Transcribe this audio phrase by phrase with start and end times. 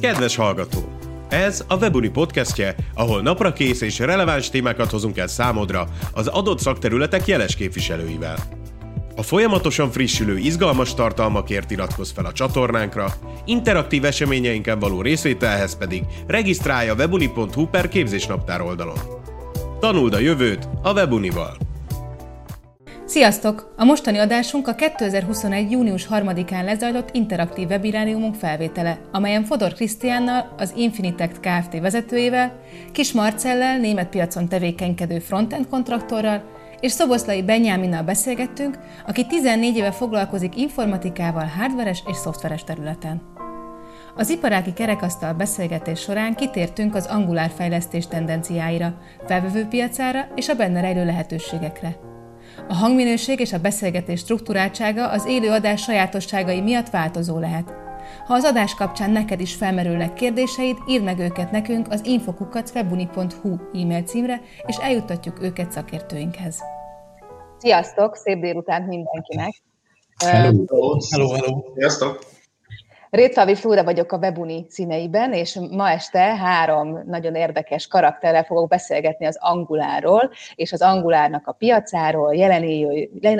[0.00, 0.98] Kedves hallgató!
[1.28, 6.58] Ez a Webuni podcastje, ahol napra kész és releváns témákat hozunk el számodra az adott
[6.58, 8.36] szakterületek jeles képviselőivel.
[9.16, 13.14] A folyamatosan frissülő, izgalmas tartalmakért iratkozz fel a csatornánkra,
[13.44, 18.98] interaktív eseményeinken való részvételhez pedig regisztrálj a webuni.hu per képzésnaptár oldalon.
[19.80, 21.65] Tanuld a jövőt a Webunival!
[23.06, 23.72] Sziasztok!
[23.76, 25.70] A mostani adásunk a 2021.
[25.70, 31.80] június 3-án lezajlott interaktív webináriumunk felvétele, amelyen Fodor Krisztiánnal, az Infinitect Kft.
[31.80, 32.60] vezetőjével,
[32.92, 36.42] Kis Marcellel, német piacon tevékenykedő frontend kontraktorral,
[36.80, 43.22] és Szoboszlai Benyáminnal beszélgettünk, aki 14 éve foglalkozik informatikával hardveres és szoftveres területen.
[44.16, 50.80] Az iparági kerekasztal beszélgetés során kitértünk az angulár fejlesztés tendenciáira, felvevő piacára és a benne
[50.80, 52.14] rejlő lehetőségekre.
[52.68, 57.74] A hangminőség és a beszélgetés struktúráltsága az élő adás sajátosságai miatt változó lehet.
[58.26, 64.02] Ha az adás kapcsán neked is felmerülnek kérdéseid, írd meg őket nekünk az infokukacwebuni.hu e-mail
[64.02, 66.62] címre, és eljuttatjuk őket szakértőinkhez.
[67.58, 69.62] Sziasztok, szép délután mindenkinek!
[70.24, 71.62] Hello, hello, hello.
[71.74, 72.35] Sziasztok!
[73.10, 79.26] Rétfalvi Flóra vagyok a Webuni színeiben, és ma este három nagyon érdekes karakterrel fogok beszélgetni
[79.26, 82.34] az Anguláról, és az Angulárnak a piacáról,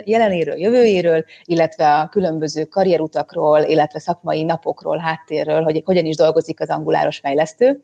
[0.05, 6.69] jelenéről, jövőjéről, illetve a különböző karrierutakról, illetve szakmai napokról, háttérről, hogy hogyan is dolgozik az
[6.69, 7.83] anguláros fejlesztő.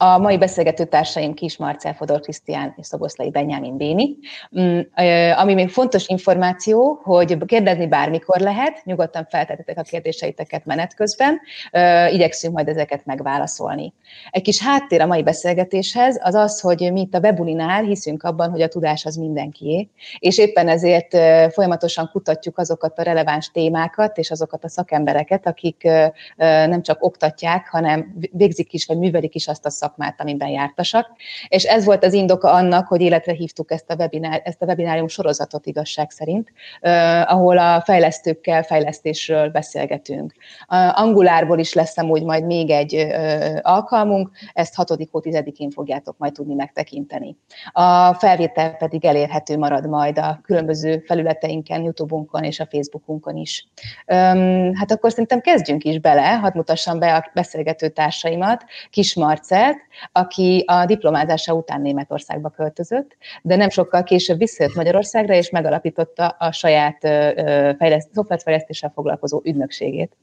[0.00, 4.16] A mai beszélgető társaim Kis Marcel Fodor Krisztián és Szoboszlai Benyámin Béni.
[4.60, 4.80] Mm,
[5.36, 11.40] ami még fontos információ, hogy kérdezni bármikor lehet, nyugodtan feltettetek a kérdéseiteket menet közben,
[12.10, 13.94] igyekszünk majd ezeket megválaszolni.
[14.30, 18.50] Egy kis háttér a mai beszélgetéshez az az, hogy mi itt a Webuninál hiszünk abban,
[18.50, 19.88] hogy a tudás az mindenkié,
[20.18, 21.16] és éppen ezért
[21.52, 25.88] folyamatosan kutatjuk azokat a releváns témákat és azokat a szakembereket, akik
[26.36, 31.10] nem csak oktatják, hanem végzik is, vagy művelik is azt a szakmát, szakmát, amiben jártasak.
[31.48, 35.08] És ez volt az indoka annak, hogy életre hívtuk ezt a, webinár, ezt a webinárium
[35.08, 40.34] sorozatot igazság szerint, uh, ahol a fejlesztőkkel fejlesztésről beszélgetünk.
[40.66, 46.32] A Angulárból is lesz amúgy majd még egy uh, alkalmunk, ezt 6 10-én fogjátok majd
[46.32, 47.36] tudni megtekinteni.
[47.72, 53.68] A felvétel pedig elérhető marad majd a különböző felületeinken, YouTube-unkon és a Facebookunkon is.
[54.06, 59.77] Um, hát akkor szerintem kezdjünk is bele, hadd mutassam be a beszélgető társaimat, Kis Marcelt,
[60.12, 66.52] aki a diplomázása után Németországba költözött, de nem sokkal később visszajött Magyarországra, és megalapította a
[66.52, 66.98] saját
[67.78, 70.16] fejleszt, szoftverfejlesztéssel foglalkozó ügynökségét.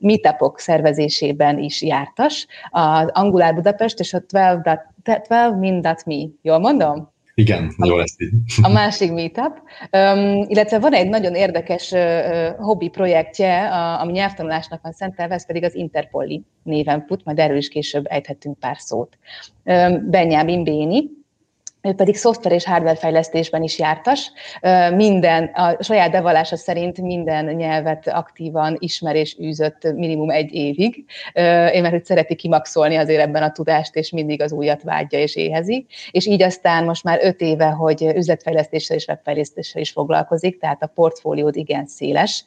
[0.00, 6.28] Meetupok szervezésében is jártas, az Angular Budapest és a 12, 12min.me.
[6.42, 7.14] Jól mondom?
[7.38, 8.30] Igen, jó lesz így.
[8.62, 14.82] A másik meetup, um, illetve van egy nagyon érdekes uh, hobbi projektje, a, ami nyelvtanulásnak
[14.82, 19.18] van szentelve, ez pedig az Interpolli néven fut, majd erről is később ejthetünk pár szót.
[19.64, 21.10] Um, Benyámin Béni,
[21.86, 24.30] ő pedig szoftver és hardware fejlesztésben is jártas.
[24.94, 31.04] Minden, a saját bevallása szerint minden nyelvet aktívan ismer és űzött minimum egy évig.
[31.72, 35.36] Én mert hogy szereti kimaxolni azért ebben a tudást, és mindig az újat vágyja és
[35.36, 35.86] éhezi.
[36.10, 40.86] És így aztán most már öt éve, hogy üzletfejlesztéssel és webfejlesztéssel is foglalkozik, tehát a
[40.86, 42.44] portfóliód igen széles,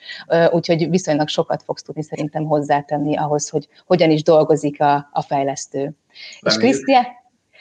[0.51, 5.77] úgyhogy viszonylag sokat fogsz tudni szerintem hozzátenni ahhoz, hogy hogyan is dolgozik a, a fejlesztő.
[5.79, 6.45] Reméljük.
[6.45, 7.05] És Krisztián,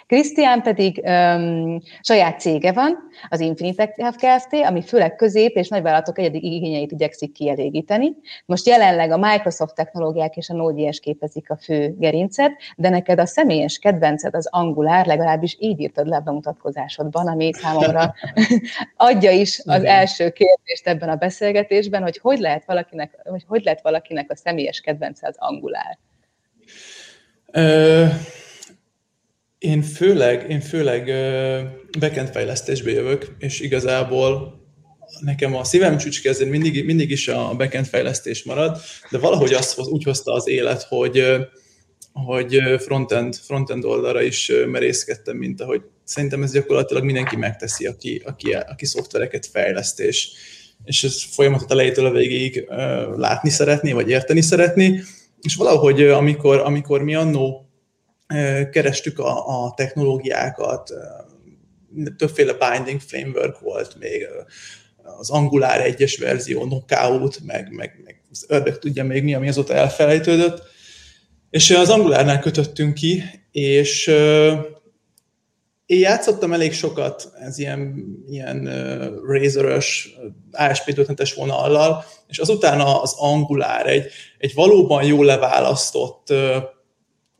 [0.08, 2.98] Krisztián pedig um, saját cége van,
[3.28, 8.16] az Infinitec Kft., ami főleg közép és nagyvállalatok egyedi igényeit igyekszik kielégíteni.
[8.46, 13.26] Most jelenleg a Microsoft technológiák és a Node.js képezik a fő gerincet, de neked a
[13.26, 18.14] személyes kedvenced az Angular, legalábbis így írtad le a bemutatkozásodban, ami számomra
[18.96, 23.82] adja is az első kérdést ebben a beszélgetésben, hogy hogy lehet valakinek, hogy hogy lehet
[23.82, 25.98] valakinek a személyes kedvence az Angular.
[27.52, 28.46] Uh
[29.58, 31.04] én főleg, én főleg
[31.98, 34.60] backend fejlesztésbe jövök, és igazából
[35.20, 38.80] nekem a szívem csücskezén mindig, mindig is a backend fejlesztés marad,
[39.10, 41.24] de valahogy azt úgy hozta az élet, hogy,
[42.12, 48.52] hogy frontend, frontend oldalra is merészkedtem, mint ahogy szerintem ez gyakorlatilag mindenki megteszi, aki, aki,
[48.52, 50.28] aki szoftvereket fejleszt, és,
[50.84, 52.68] és ez folyamatot elejétől a végéig
[53.16, 55.02] látni szeretni, vagy érteni szeretni,
[55.40, 57.67] és valahogy amikor, amikor mi annó
[58.70, 60.92] kerestük a, a technológiákat,
[62.16, 64.26] többféle binding framework volt még,
[65.18, 69.74] az Angular 1-es verzió, Knockout, meg, meg, meg az ördög tudja még mi, ami azóta
[69.74, 70.62] elfelejtődött.
[71.50, 74.06] És az Angularnál kötöttünk ki, és
[75.88, 80.08] én játszottam elég sokat ez ilyen, ilyen uh, Razor-ös,
[80.52, 84.06] ASP.NET-es vonallal, és azután az Angular egy,
[84.38, 86.56] egy valóban jól leválasztott uh,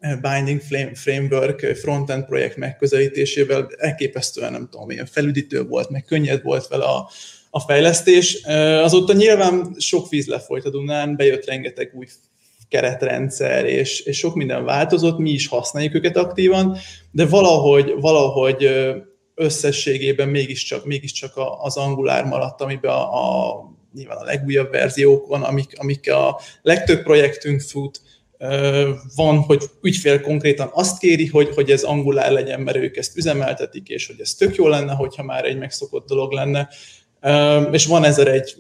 [0.00, 0.61] Binding
[0.95, 7.11] Framework frontend projekt megközelítésével elképesztően, nem tudom, ilyen felüdítő volt, meg könnyed volt vele a,
[7.50, 8.43] a fejlesztés.
[8.83, 12.06] Azóta nyilván sok víz lefolyt a Dunán, bejött rengeteg új
[12.69, 16.77] keretrendszer, és, és sok minden változott, mi is használjuk őket aktívan,
[17.11, 18.69] de valahogy, valahogy
[19.35, 23.65] összességében mégiscsak, mégiscsak az Angular maradt, amiben a, a
[23.95, 28.00] nyilván a legújabb verziókon, amik, amik a legtöbb projektünk fut,
[29.14, 33.88] van, hogy ügyfél konkrétan azt kéri, hogy, hogy ez angulár legyen, mert ők ezt üzemeltetik,
[33.88, 36.69] és hogy ez tök jó lenne, hogyha már egy megszokott dolog lenne.
[37.73, 38.56] És van ezer egy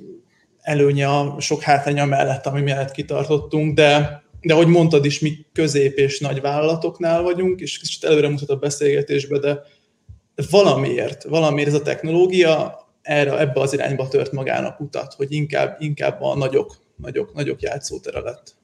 [0.60, 5.96] előnye a sok hátránya mellett, ami mellett kitartottunk, de, de ahogy mondtad is, mi közép
[5.96, 9.62] és nagy vállalatoknál vagyunk, és kicsit előre mutat a beszélgetésbe, de
[10.50, 16.22] valamiért, valamiért ez a technológia erre, ebbe az irányba tört magának utat, hogy inkább, inkább
[16.22, 18.56] a nagyok, nagyok, nagyok játszótere lett.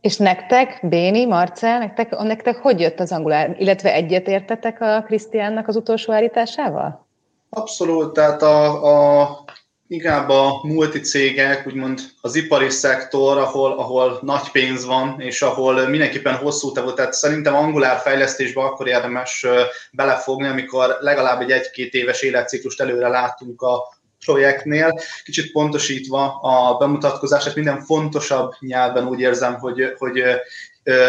[0.00, 5.76] És nektek, Béni, Marcel, nektek, nektek hogy jött az angolár, illetve egyetértetek a Krisztiánnak az
[5.76, 7.06] utolsó állításával?
[7.50, 9.44] Abszolút, tehát a, a
[9.90, 16.34] inkább a multicégek, úgymond az ipari szektor, ahol, ahol nagy pénz van, és ahol mindenképpen
[16.34, 19.46] hosszú távú, tehát szerintem angolár fejlesztésbe akkor érdemes
[19.92, 25.00] belefogni, amikor legalább egy egy-két éves életciklust előre látunk a projektnél.
[25.24, 30.22] Kicsit pontosítva a bemutatkozását, minden fontosabb nyelven úgy érzem, hogy, hogy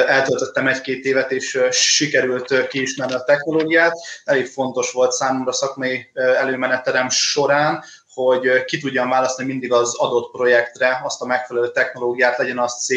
[0.07, 3.97] eltöltöttem egy-két évet, és sikerült kiismerni a technológiát.
[4.23, 11.01] Elég fontos volt számomra szakmai előmeneterem során, hogy ki tudjam választani mindig az adott projektre
[11.03, 12.93] azt a megfelelő technológiát, legyen az C,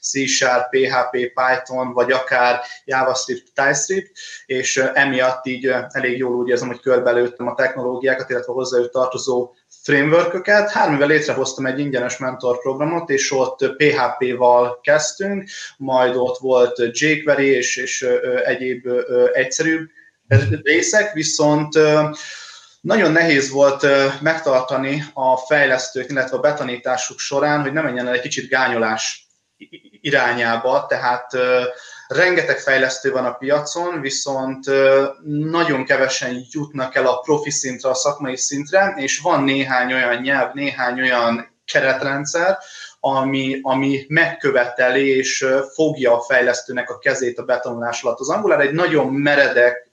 [0.00, 4.10] C Sharp, PHP, Python, vagy akár JavaScript, TypeScript,
[4.46, 9.54] és emiatt így elég jól úgy érzem, hogy körbelőttem a technológiákat, illetve hozzájuk tartozó
[9.88, 10.70] frameworköket.
[10.70, 17.46] Három éve létrehoztam egy ingyenes mentor programot, és ott PHP-val kezdtünk, majd ott volt jQuery
[17.46, 18.06] és, és
[18.44, 18.88] egyéb
[19.32, 19.88] egyszerűbb
[20.62, 21.78] részek, viszont
[22.80, 23.86] nagyon nehéz volt
[24.20, 29.26] megtartani a fejlesztők, illetve a betanításuk során, hogy ne menjen el egy kicsit gányolás
[30.00, 31.36] irányába, tehát
[32.08, 34.64] rengeteg fejlesztő van a piacon, viszont
[35.24, 40.52] nagyon kevesen jutnak el a profi szintre, a szakmai szintre, és van néhány olyan nyelv,
[40.54, 42.58] néhány olyan keretrendszer,
[43.00, 48.18] ami, ami megköveteli és fogja a fejlesztőnek a kezét a betanulás alatt.
[48.18, 49.90] Az Angular egy nagyon meredek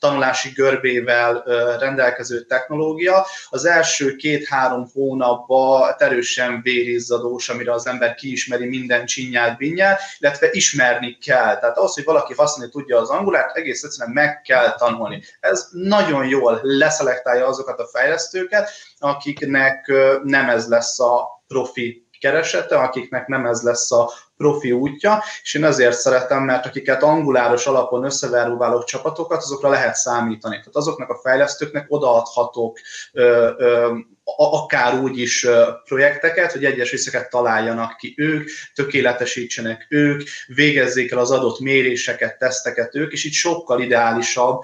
[0.00, 1.42] tanulási görbével
[1.78, 3.26] rendelkező technológia.
[3.48, 11.18] Az első két-három hónapban erősen vérizzadós, amire az ember kiismeri minden csinyát, binyát, illetve ismerni
[11.18, 11.58] kell.
[11.58, 15.22] Tehát ahhoz, hogy valaki használni tudja az Angulárt, egész egyszerűen meg kell tanulni.
[15.40, 19.92] Ez nagyon jól leszelektálja azokat a fejlesztőket, akiknek
[20.22, 25.64] nem ez lesz a profi keresete, akiknek nem ez lesz a profi útja, és én
[25.64, 30.56] ezért szeretem, mert akiket anguláros alapon összeverúválok csapatokat, azokra lehet számítani.
[30.56, 32.78] Tehát azoknak a fejlesztőknek odaadhatok
[33.12, 33.96] ö, ö,
[34.36, 35.46] akár úgy is
[35.84, 42.94] projekteket, hogy egyes részeket találjanak ki ők, tökéletesítsenek ők, végezzék el az adott méréseket, teszteket
[42.94, 44.60] ők, és így sokkal ideálisabb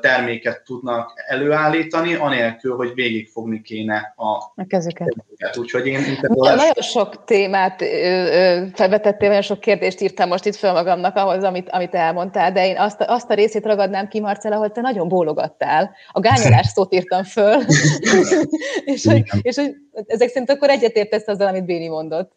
[0.00, 5.08] terméket tudnak előállítani, anélkül, hogy végigfogni kéne a, a kezüket.
[5.54, 7.80] Úgyhogy én, Nagyon sok témát
[9.02, 12.76] felvetettél, nagyon sok kérdést írtam most itt fel magamnak ahhoz, amit, amit elmondtál, de én
[12.76, 15.94] azt, azt a részét ragadnám ki, Marcel, ahol te nagyon bólogattál.
[16.12, 17.62] A gányolás szót írtam föl,
[18.94, 19.74] és, hogy, és hogy
[20.06, 22.32] ezek szerint akkor egyetértesz azzal, amit Béni mondott.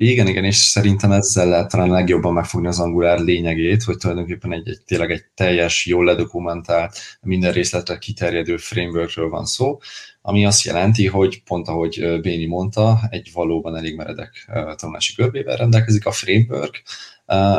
[0.00, 4.68] Igen, igen, és szerintem ezzel lehet talán legjobban megfogni az Angular lényegét, hogy tulajdonképpen egy,
[4.68, 9.78] egy tényleg egy teljes, jól ledokumentált, minden részletre kiterjedő frameworkről van szó,
[10.22, 16.06] ami azt jelenti, hogy pont ahogy Béni mondta, egy valóban elég meredek tanulási görbével rendelkezik
[16.06, 16.82] a framework,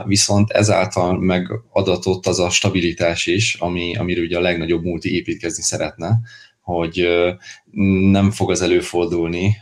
[0.06, 6.20] viszont ezáltal megadatott az a stabilitás is, ami, amiről ugye a legnagyobb multi építkezni szeretne,
[6.62, 7.08] hogy
[8.12, 9.58] nem fog az előfordulni,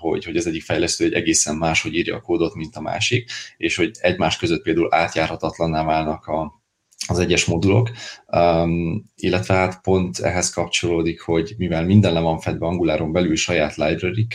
[0.00, 3.30] hogy, hogy az egyik fejlesztő egy egészen más, hogy írja a kódot, mint a másik,
[3.56, 6.64] és hogy egymás között például átjárhatatlanná válnak a,
[7.08, 7.90] az egyes modulok,
[8.26, 13.74] um, illetve hát pont ehhez kapcsolódik, hogy mivel minden le van fedve Anguláron belül saját
[13.74, 14.26] library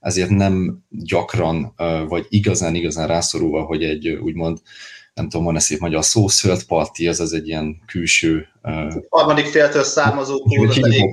[0.00, 4.58] ezért nem gyakran, uh, vagy igazán-igazán rászorulva, hogy egy úgymond
[5.18, 8.46] nem tudom, van-e szép magyar szó, third party, az az egy ilyen külső
[9.08, 11.12] harmadik féltől származó kódot elég,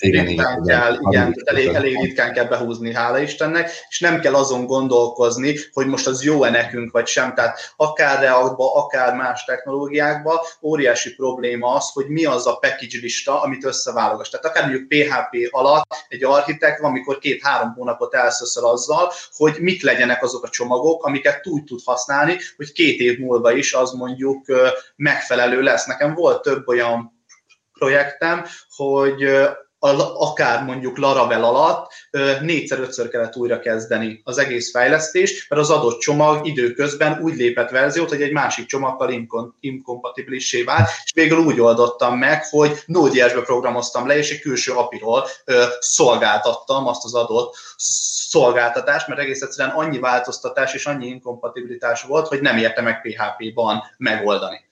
[0.00, 5.54] ritkán kell, igen, elég, elég ritkán kell behúzni, hála Istennek, és nem kell azon gondolkozni,
[5.72, 7.34] hogy most az jó-e nekünk, vagy sem.
[7.34, 13.42] Tehát akár Reactba, akár más technológiákba óriási probléma az, hogy mi az a package lista,
[13.42, 14.28] amit összeválogass.
[14.28, 19.82] Tehát akár mondjuk PHP alatt egy architekt van, amikor két-három hónapot elszöszöl azzal, hogy mik
[19.82, 24.44] legyenek azok a csomagok, amiket úgy tud használni, hogy két év múlva is az mondjuk
[24.96, 25.86] megfelelő lesz.
[25.86, 27.24] Nekem volt több olyan
[27.72, 28.44] projektem,
[28.76, 29.24] hogy
[30.18, 31.92] akár mondjuk Laravel alatt
[32.40, 38.08] négyszer-ötször kellett újra kezdeni az egész fejlesztés, mert az adott csomag időközben úgy lépett verziót,
[38.08, 39.26] hogy egy másik csomaggal
[39.60, 45.26] inkompatibilissé vált, és végül úgy oldottam meg, hogy Node.js-be programoztam le, és egy külső apiról
[45.78, 47.56] szolgáltattam azt az adott
[48.28, 53.82] szolgáltatást, mert egész egyszerűen annyi változtatás és annyi inkompatibilitás volt, hogy nem érte meg PHP-ban
[53.96, 54.65] megoldani.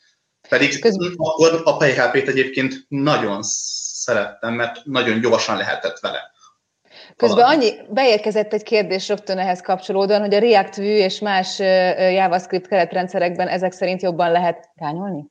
[0.49, 1.15] Pedig Közben...
[1.17, 6.33] akkor a PHP-t egyébként nagyon szerettem, mert nagyon gyorsan lehetett vele.
[7.17, 11.59] Közben annyi, beérkezett egy kérdés rögtön ehhez kapcsolódóan, hogy a React Vue és más
[12.13, 15.27] JavaScript keretrendszerekben ezek szerint jobban lehet rányolni?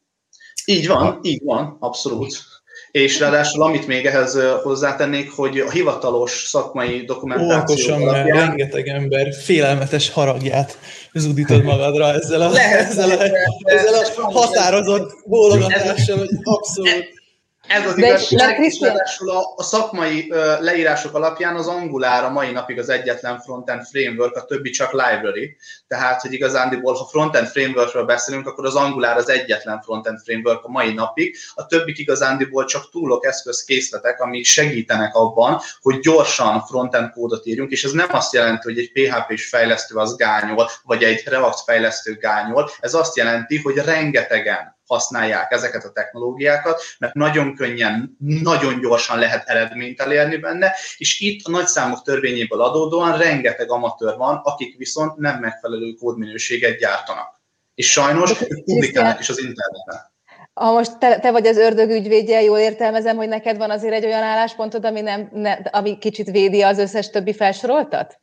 [0.66, 2.53] Így van, így van, abszolút.
[2.94, 8.26] És ráadásul, amit még ehhez hozzátennék, hogy a hivatalos szakmai dokumentáció Óvatosan, alapján...
[8.26, 10.78] mert rengeteg ember félelmetes haragját
[11.14, 13.24] zúdítod magadra ezzel a, lehet, ezzel a,
[13.64, 17.23] ezzel a határozott bólogatással, hogy abszolút
[17.68, 22.52] ez az igazság, és ráadásul a, a szakmai uh, leírások alapján az Angular a mai
[22.52, 25.56] napig az egyetlen frontend framework, a többi csak library.
[25.88, 30.70] Tehát, hogy igazándiból, ha frontend frameworkről beszélünk, akkor az Angular az egyetlen frontend framework a
[30.70, 31.38] mai napig.
[31.54, 37.84] A többik igazándiból csak túlok, eszközkészletek, amik segítenek abban, hogy gyorsan frontend kódot írjunk, és
[37.84, 42.70] ez nem azt jelenti, hogy egy PHP-s fejlesztő az gányol, vagy egy React fejlesztő gányol.
[42.80, 49.48] Ez azt jelenti, hogy rengetegen használják ezeket a technológiákat, mert nagyon könnyen, nagyon gyorsan lehet
[49.48, 55.40] eredményt elérni benne, és itt a nagyszámok törvényéből adódóan rengeteg amatőr van, akik viszont nem
[55.40, 57.42] megfelelő kódminőséget gyártanak.
[57.76, 58.34] És sajnos
[58.66, 60.12] publikálnak is az interneten.
[60.54, 64.06] Ha most te, te vagy az ördög ügyvédje, jól értelmezem, hogy neked van azért egy
[64.06, 68.23] olyan álláspontod, ami, nem, ne, ami kicsit védi az összes többi felsoroltat?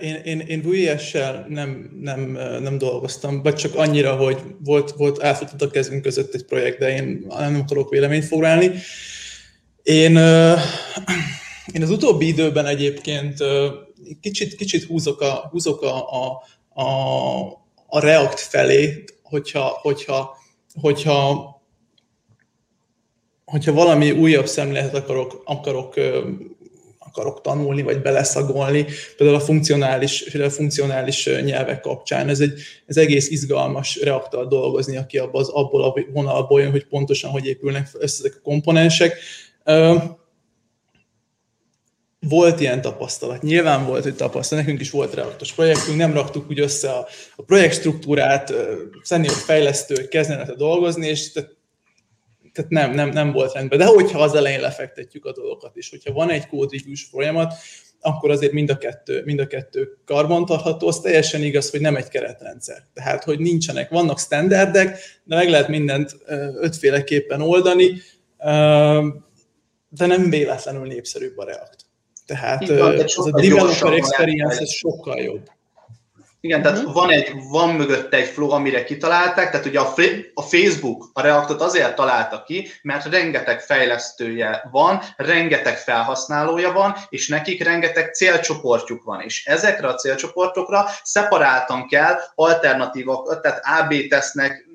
[0.00, 2.20] Én, én, én Vue.js-sel nem, nem,
[2.62, 6.96] nem dolgoztam, vagy csak annyira, hogy volt, volt átfutott a kezünk között egy projekt, de
[6.96, 8.70] én nem akarok véleményt foglalni.
[9.82, 10.16] Én,
[11.72, 13.36] én az utóbbi időben egyébként
[14.20, 16.42] kicsit, kicsit húzok a, húzok a, a,
[16.82, 17.46] a,
[17.86, 20.36] a React felé, hogyha, hogyha,
[20.80, 21.54] hogyha,
[23.44, 25.94] hogyha valami újabb szemléletet akarok, akarok
[27.16, 32.28] akarok tanulni, vagy beleszagolni, például a funkcionális, például a funkcionális nyelvek kapcsán.
[32.28, 36.86] Ez egy ez egész izgalmas reaktal dolgozni, aki abból, az, abból a vonalból jön, hogy
[36.86, 39.18] pontosan hogy épülnek össze ezek a komponensek.
[42.28, 46.60] Volt ilyen tapasztalat, nyilván volt, hogy tapasztalat, nekünk is volt reaktos projektünk, nem raktuk úgy
[46.60, 47.06] össze a,
[47.36, 48.52] a projekt struktúrát,
[49.02, 51.55] senior fejlesztők kezdenek dolgozni, és tehát
[52.56, 53.78] tehát nem, nem, nem volt rendben.
[53.78, 57.54] De hogyha az elején lefektetjük a dolgokat, és hogyha van egy reviews folyamat,
[58.00, 60.88] akkor azért mind a kettő, mind a kettő karbantartható.
[60.88, 62.82] Az teljesen igaz, hogy nem egy keretrendszer.
[62.94, 66.16] Tehát, hogy nincsenek, vannak standardek, de meg lehet mindent
[66.60, 67.92] ötféleképpen oldani,
[69.88, 71.76] de nem véletlenül népszerűbb a React.
[72.26, 75.48] Tehát van, ez a developer experience ez sokkal jobb.
[76.46, 76.92] Igen, tehát uh-huh.
[76.92, 79.94] van, egy, van mögötte egy flow, amire kitalálták, tehát ugye a,
[80.34, 87.28] a Facebook a Reactot azért találta ki, mert rengeteg fejlesztője van, rengeteg felhasználója van, és
[87.28, 94.68] nekik rengeteg célcsoportjuk van, és ezekre a célcsoportokra szeparáltan kell alternatívokat, tehát AB tesznek,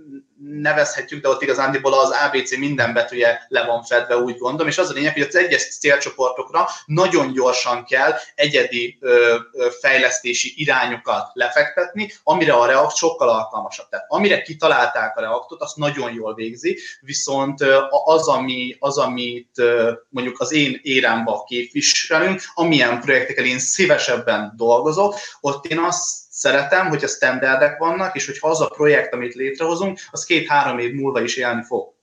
[0.60, 4.89] nevezhetjük, de ott igazándiból az ABC minden betűje le van fedve, úgy gondolom, és az
[4.89, 12.12] a lényeg, hogy az egyes célcsoportokra nagyon gyorsan kell egyedi ö, ö, fejlesztési irányokat lefektetni,
[12.24, 13.89] amire a React sokkal alkalmasabb.
[13.89, 17.62] Tehát amire kitalálták a Reactot, azt nagyon jól végzi, viszont
[18.05, 19.62] az, ami, az amit
[20.10, 27.03] mondjuk az én érámba képviselünk, amilyen projektekkel én szívesebben dolgozok, ott én azt szeretem, hogy
[27.03, 31.36] a standardek vannak, és hogyha az a projekt, amit létrehozunk, az két-három év múlva is
[31.36, 31.93] élni fog.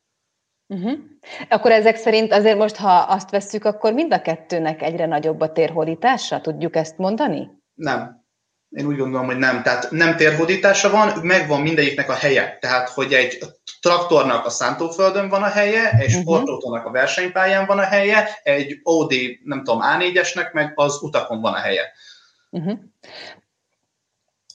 [0.66, 0.99] Uh-huh.
[1.49, 5.52] Akkor ezek szerint azért most, ha azt vesszük, akkor mind a kettőnek egyre nagyobb a
[5.52, 6.40] térhódítása?
[6.40, 7.49] Tudjuk ezt mondani?
[7.75, 8.26] Nem.
[8.71, 9.62] Én úgy gondolom, hogy nem.
[9.62, 12.59] Tehát nem térhódítása van, megvan mindegyiknek a helye.
[12.61, 13.38] Tehát, hogy egy
[13.80, 16.21] traktornak a szántóföldön van a helye, egy uh-huh.
[16.21, 21.52] sportautónak a versenypályán van a helye, egy Audi, nem tudom, A4-esnek meg az utakon van
[21.52, 21.92] a helye.
[22.50, 22.78] Uh-huh.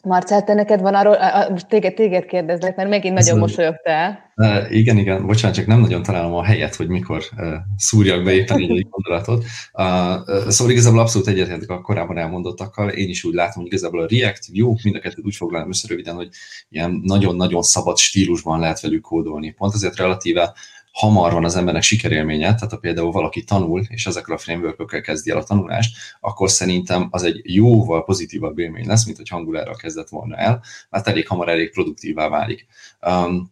[0.05, 1.17] Marcel, te neked van arról,
[1.49, 4.31] most téged, téged kérdezlek, mert megint nagyon mosolyogtál.
[4.35, 8.33] Uh, igen, igen, bocsánat, csak nem nagyon találom a helyet, hogy mikor uh, szúrjak be
[8.33, 9.43] éppen egy, gondolatot.
[9.73, 12.89] Uh, szóval igazából abszolút egyetértek a korábban elmondottakkal.
[12.89, 15.87] Én is úgy látom, hogy igazából a React, Vue, mind a kettőt úgy foglalom össze
[15.87, 16.29] röviden, hogy
[16.69, 19.51] ilyen nagyon-nagyon szabad stílusban lehet velük kódolni.
[19.51, 20.53] Pont azért relatíve
[20.93, 25.31] hamar van az embernek sikerélménye, tehát ha például valaki tanul, és ezekkel a framework kezdi
[25.31, 30.09] el a tanulást, akkor szerintem az egy jóval pozitívabb élmény lesz, mint hogy hangulárral kezdett
[30.09, 32.65] volna el, mert elég hamar elég produktívá válik.
[33.07, 33.51] Um,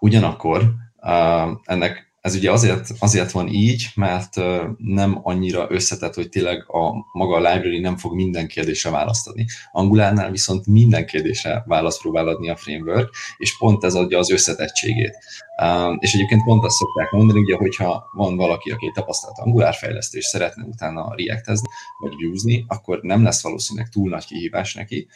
[0.00, 4.36] ugyanakkor uh, ennek ez ugye azért, azért van így, mert
[4.76, 9.46] nem annyira összetett, hogy tényleg a maga a library nem fog minden kérdésre választ adni.
[9.72, 15.16] Angulárnál viszont minden kérdésre választ próbál adni a framework, és pont ez adja az összetettségét.
[15.98, 20.24] És egyébként pont azt szokták mondani, ugye, hogyha van valaki, aki tapasztalt Angular fejlesztő, és
[20.24, 21.68] szeretne utána reactezni,
[22.00, 25.08] vagy views akkor nem lesz valószínűleg túl nagy kihívás neki.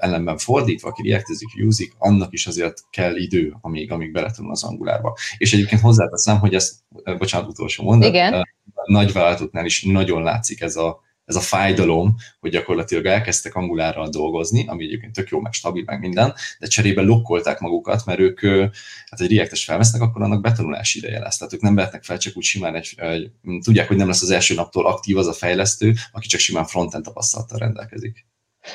[0.00, 5.16] Ellenben fordítva, aki reactezik, viewzik, annak is azért kell idő, amíg, amíg beletanul az Angularba.
[5.38, 6.80] És egyébként hozzáteszem, hogy ez,
[7.18, 8.48] bocsánat, utolsó mondat, Igen.
[8.86, 14.66] nagy vállalatoknál is nagyon látszik ez a, ez a fájdalom, hogy gyakorlatilag elkezdtek angulárral dolgozni,
[14.66, 18.40] ami egyébként tök jó, meg stabil, meg minden, de cserébe lokkolták magukat, mert ők
[19.10, 21.36] hát egy reactes felvesznek, akkor annak betanulási ideje lesz.
[21.36, 23.30] Tehát ők nem vehetnek fel csak úgy simán egy, egy,
[23.62, 27.04] tudják, hogy nem lesz az első naptól aktív az a fejlesztő, aki csak simán frontend
[27.04, 28.26] tapasztalattal rendelkezik.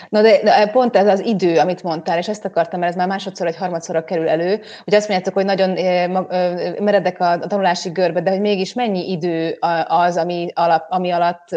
[0.09, 3.07] Na de, de pont ez az idő, amit mondtál, és ezt akartam, mert ez már
[3.07, 5.69] másodszor vagy harmadszorra kerül elő, hogy azt mondjátok, hogy nagyon
[6.83, 9.57] meredek a tanulási görbe, de hogy mégis mennyi idő
[9.87, 11.47] az, ami, alap, ami alatt,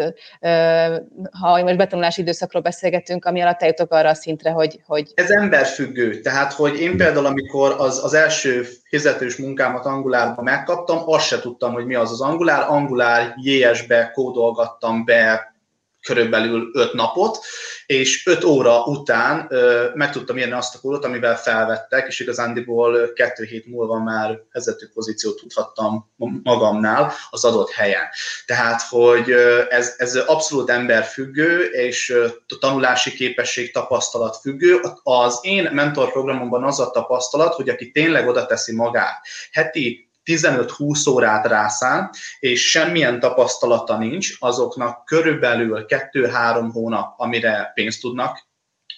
[1.41, 4.79] ha most betanulási időszakról beszélgetünk, ami alatt eljutok arra a szintre, hogy...
[4.85, 5.11] hogy...
[5.15, 11.27] Ez emberfüggő, tehát hogy én például, amikor az, az első fizetős munkámat Angulárban megkaptam, azt
[11.27, 12.65] se tudtam, hogy mi az az Angulár.
[12.69, 15.53] Angulár JS-be kódolgattam be
[16.01, 17.39] körülbelül 5 napot,
[17.85, 23.13] és 5 óra után ö, meg tudtam írni azt a kódot, amivel felvettek, és igazándiból
[23.13, 26.11] kettő hét múlva már vezető pozíciót tudhattam
[26.43, 28.03] magamnál az adott helyen.
[28.45, 29.31] Tehát, hogy
[29.69, 32.13] ez, ez abszolút emberfüggő, és
[32.59, 34.79] tanulási képesség, tapasztalat függő.
[35.03, 41.47] Az én mentorprogramomban az a tapasztalat, hogy aki tényleg oda teszi magát, heti 15-20 órát
[41.47, 48.47] rászán, és semmilyen tapasztalata nincs, azoknak körülbelül 2-3 hónap, amire pénzt tudnak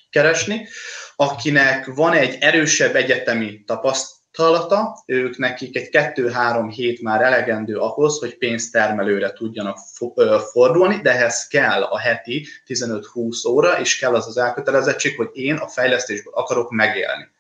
[0.10, 0.68] keresni.
[1.16, 8.38] Akinek van egy erősebb egyetemi tapasztalata, ők nekik egy 2-3 hét már elegendő ahhoz, hogy
[8.38, 9.78] pénztermelőre tudjanak
[10.52, 15.56] fordulni, de ehhez kell a heti 15-20 óra, és kell az az elkötelezettség, hogy én
[15.56, 17.36] a fejlesztésből akarok megélni.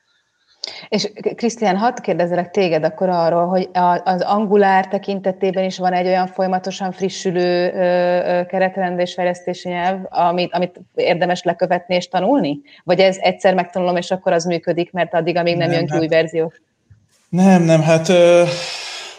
[0.90, 3.70] És Krisztián, hadd kérdezzelek téged akkor arról, hogy
[4.04, 7.72] az angulár tekintetében is van egy olyan folyamatosan frissülő
[8.48, 12.60] keretrend és fejlesztési nyelv, amit, amit érdemes lekövetni és tanulni?
[12.84, 15.92] Vagy ez egyszer megtanulom, és akkor az működik, mert addig, amíg nem, nem jön ki
[15.92, 16.54] hát, új verzió?
[17.30, 18.12] Nem, nem, hát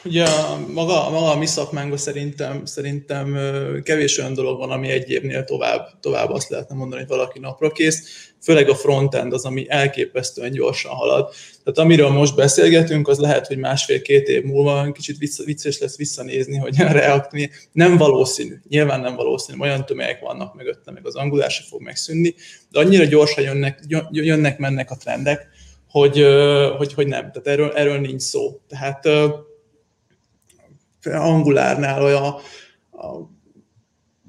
[0.09, 0.27] Ugye
[0.73, 3.39] maga, maga a mi szakmánkban szerintem, szerintem
[3.83, 7.71] kevés olyan dolog van, ami egy évnél tovább, tovább azt lehetne mondani, hogy valaki napra
[7.71, 8.33] kész.
[8.43, 11.33] Főleg a frontend az, ami elképesztően gyorsan halad.
[11.65, 16.83] Tehát amiről most beszélgetünk, az lehet, hogy másfél-két év múlva kicsit vicces lesz visszanézni, hogy
[16.83, 17.31] a React
[17.73, 18.55] nem valószínű.
[18.69, 22.35] Nyilván nem valószínű, olyan tömegek vannak mögötte, meg az Angular se fog megszűnni,
[22.71, 25.47] de annyira gyorsan jönnek, jönnek mennek a trendek,
[25.89, 26.27] hogy,
[26.77, 27.21] hogy, hogy nem.
[27.21, 28.61] Tehát erről, erről nincs szó.
[28.69, 29.09] Tehát
[31.05, 32.41] Angulárnál olyan a,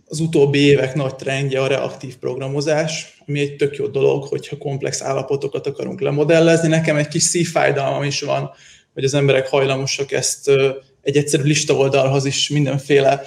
[0.05, 5.01] az utóbbi évek nagy trendje a reaktív programozás, ami egy tök jó dolog, hogyha komplex
[5.01, 6.67] állapotokat akarunk lemodellezni.
[6.67, 8.51] Nekem egy kis szívfájdalmam is van,
[8.93, 10.51] hogy az emberek hajlamosak ezt
[11.01, 13.21] egy egyszerű lista oldalhoz is mindenféle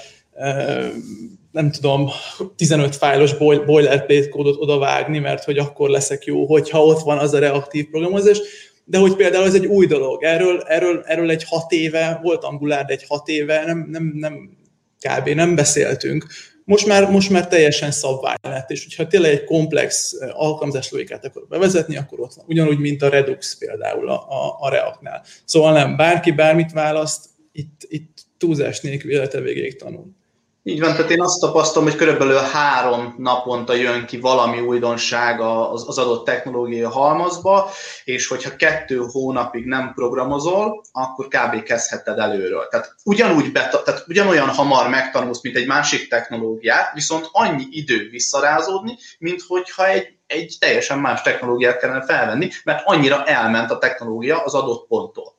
[1.52, 2.10] nem tudom,
[2.56, 7.38] 15 fájlos boilerplate kódot odavágni, mert hogy akkor leszek jó, hogyha ott van az a
[7.38, 8.40] reaktív programozás
[8.84, 10.22] de hogy például ez egy új dolog.
[10.22, 14.50] Erről, erről, erről egy hat éve, volt Angular, de egy hat éve nem, nem, nem
[14.98, 15.28] kb.
[15.28, 16.26] nem beszéltünk.
[16.64, 21.46] Most már, most már teljesen szabvány lett, és hogyha tényleg egy komplex alkalmazás logikát akar
[21.48, 22.44] bevezetni, akkor ott van.
[22.48, 25.24] Ugyanúgy, mint a Redux például a, a, a React-nál.
[25.44, 30.20] Szóval nem, bárki bármit választ, itt, itt túlzás nélkül élete végéig tanul.
[30.64, 35.88] Így van, tehát én azt tapasztalom, hogy körülbelül három naponta jön ki valami újdonság az,
[35.88, 37.70] az adott technológia halmazba,
[38.04, 41.62] és hogyha kettő hónapig nem programozol, akkor kb.
[41.62, 42.68] kezdheted előről.
[42.68, 48.96] Tehát, ugyanúgy beta, tehát ugyanolyan hamar megtanulsz, mint egy másik technológiát, viszont annyi idő visszarázódni,
[49.18, 54.54] mint hogyha egy, egy teljesen más technológiát kellene felvenni, mert annyira elment a technológia az
[54.54, 55.34] adott ponttól.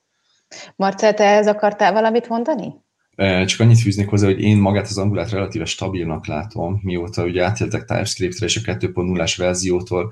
[0.75, 2.82] Marcel, te ez akartál valamit mondani?
[3.15, 7.85] Csak annyit fűznék hozzá, hogy én magát az angolát relatíve stabilnak látom, mióta ugye átéltek
[7.85, 10.11] TypeScript-re és a 2.0-ás verziótól,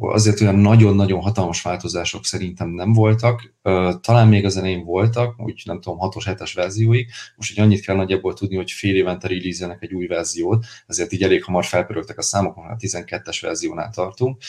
[0.00, 3.54] azért olyan nagyon-nagyon hatalmas változások szerintem nem voltak,
[4.00, 7.96] talán még az elején voltak, úgy nem tudom, 6-os, 7-es verzióig, most hogy annyit kell
[7.96, 12.22] nagyjából tudni, hogy fél évente release egy új verziót, ezért így elég hamar felpörögtek a
[12.22, 14.42] számok, a 12-es verziónál tartunk.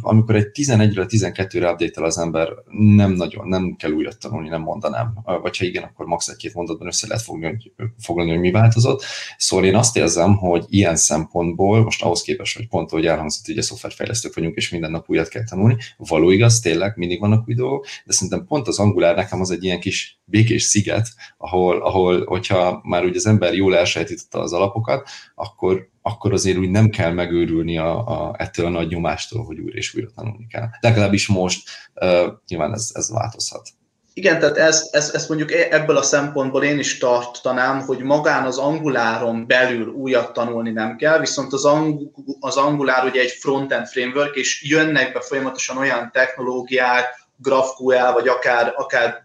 [0.00, 5.14] Amikor egy 11-re, 12-re update az ember, nem nagyon, nem kell újat tanulni, nem mondanám.
[5.24, 6.28] Vagy ha igen, akkor max.
[6.28, 9.02] egy-két mondatban össze lehet fogni, foglalni, hogy mi változott.
[9.36, 13.58] Szóval én azt érzem, hogy ilyen szempontból, most ahhoz képest, hogy pont, hogy elhangzott, hogy
[13.58, 17.54] a szoftverfejlesztők vagyunk, és minden nap újat kell tanulni, való igaz, tényleg mindig vannak új
[17.54, 22.24] dolgok, de szerintem pont az Angular nekem az egy ilyen kis békés sziget, ahol, ahol
[22.24, 27.12] hogyha már ugye az ember jól elsajátította az alapokat, akkor, akkor azért úgy nem kell
[27.12, 30.68] megőrülni a, a, ettől a nagy nyomástól, hogy újra és újra tanulni kell.
[30.80, 33.68] Legalábbis most uh, nyilván ez, ez változhat.
[34.12, 38.44] Igen, tehát ezt, ezt, ezt mondjuk e, ebből a szempontból én is tartanám, hogy magán
[38.44, 42.00] az anguláron belül újat tanulni nem kell, viszont az, ang,
[42.40, 48.72] az angulár ugye egy frontend framework, és jönnek be folyamatosan olyan technológiák, GraphQL, vagy akár,
[48.76, 49.22] akár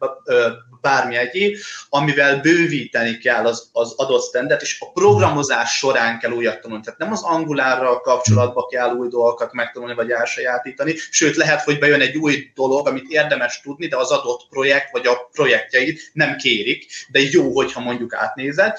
[0.82, 1.56] bármi egyéb,
[1.90, 6.84] amivel bővíteni kell az, az adott standet, és a programozás során kell újat tanulni.
[6.84, 12.02] Tehát nem az angulárral kapcsolatban kell új dolgokat megtanulni, vagy elsajátítani, sőt lehet, hogy bejön
[12.02, 16.86] egy új dolog, amit érdemes tudni, de az adott projekt, vagy a projektjeit nem kérik,
[17.12, 18.78] de jó, hogyha mondjuk átnézed.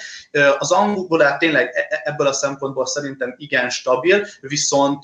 [0.59, 5.03] Az angulár tényleg e, e, ebből a szempontból szerintem igen stabil, viszont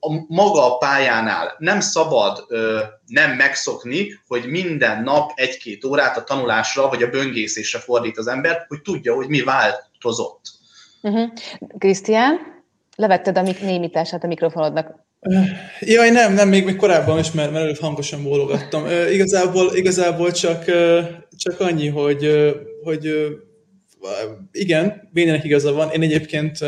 [0.00, 6.24] a maga a pályánál nem szabad ö, nem megszokni, hogy minden nap egy-két órát a
[6.24, 10.40] tanulásra vagy a böngészésre fordít az ember, hogy tudja, hogy mi változott.
[11.78, 12.48] Krisztián, uh-huh.
[12.96, 15.08] levetted a mik- némítását a mikrofonodnak.
[15.80, 18.86] Jaj, nem, nem, még, még korábban is, mert, mert előbb hangosan bólogattam.
[19.10, 20.64] Igazából, igazából csak,
[21.36, 22.28] csak annyi, hogy,
[22.84, 23.30] hogy
[24.52, 25.90] igen, Bénének igaza van.
[25.90, 26.58] Én egyébként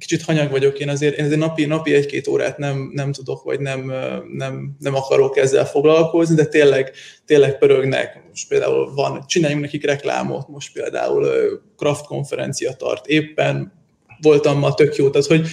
[0.00, 3.60] kicsit hanyag vagyok, én azért, én azért napi, napi egy-két órát nem, nem tudok, vagy
[3.60, 3.92] nem,
[4.32, 6.92] nem, nem akarok ezzel foglalkozni, de tényleg,
[7.26, 8.22] tényleg pörögnek.
[8.28, 11.28] Most például van, csináljunk nekik reklámot, most például
[11.76, 13.72] Craft konferencia tart éppen,
[14.20, 15.46] voltam ma tök jó, tehát hogy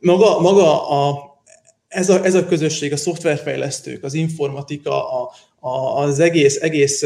[0.00, 1.29] maga, maga a,
[1.90, 5.32] ez, a, ez a közösség, a szoftverfejlesztők, az informatika, a,
[6.02, 7.02] az egész, egész,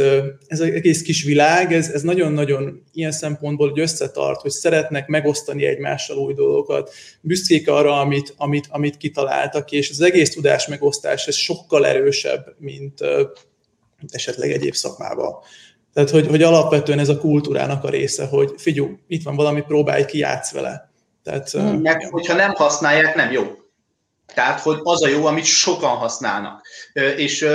[0.46, 5.64] ez az egész kis világ, ez, ez nagyon-nagyon ilyen szempontból hogy összetart, hogy szeretnek megosztani
[5.64, 11.34] egymással új dolgokat, büszkék arra, amit, amit, amit kitaláltak, és az egész tudás megosztás, ez
[11.34, 13.00] sokkal erősebb, mint
[14.08, 15.34] esetleg egyéb szakmában.
[15.92, 20.04] Tehát, hogy, hogy alapvetően ez a kultúrának a része, hogy figyelj, itt van valami, próbálj
[20.04, 20.92] ki, játsz vele.
[21.22, 23.62] Tehát, Meg, hogyha nem használják, nem jó.
[24.34, 26.66] Tehát, hogy az a jó, amit sokan használnak.
[27.16, 27.46] És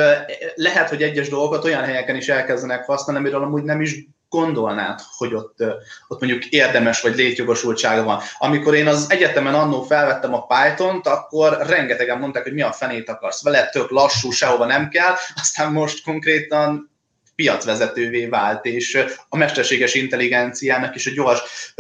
[0.56, 3.96] lehet, hogy egyes dolgokat olyan helyeken is elkezdenek használni, amiről amúgy nem is
[4.30, 5.64] gondolnád, hogy ott,
[6.08, 8.22] ott mondjuk érdemes vagy létjogosultsága van.
[8.38, 13.10] Amikor én az egyetemen annó felvettem a Python-t, akkor rengetegen mondták, hogy mi a fenét
[13.10, 16.92] akarsz vele, tök lassú, sehova nem kell, aztán most konkrétan
[17.36, 21.74] piacvezetővé vált, és a mesterséges intelligenciának is a gyors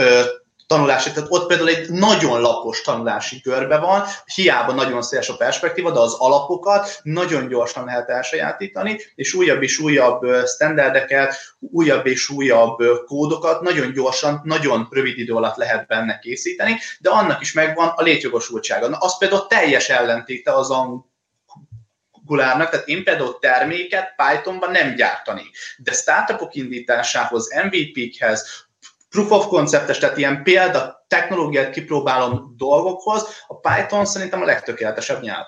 [0.69, 4.03] tanulási, tehát ott például egy nagyon lapos tanulási körbe van,
[4.36, 9.79] hiába nagyon széles a perspektíva, de az alapokat nagyon gyorsan lehet elsajátítani, és újabb és
[9.79, 16.79] újabb standardeket, újabb és újabb kódokat nagyon gyorsan, nagyon rövid idő alatt lehet benne készíteni,
[16.99, 18.88] de annak is megvan a létjogosultsága.
[18.88, 25.43] Na, az például teljes ellentéte az Angularnak, tehát én például terméket Pythonban nem gyártani,
[25.77, 28.67] de startupok indításához, MVP-khez,
[29.10, 35.45] proof of conceptes, tehát ilyen példa technológiát kipróbálom dolgokhoz, a Python szerintem a legtökéletesebb nyelv.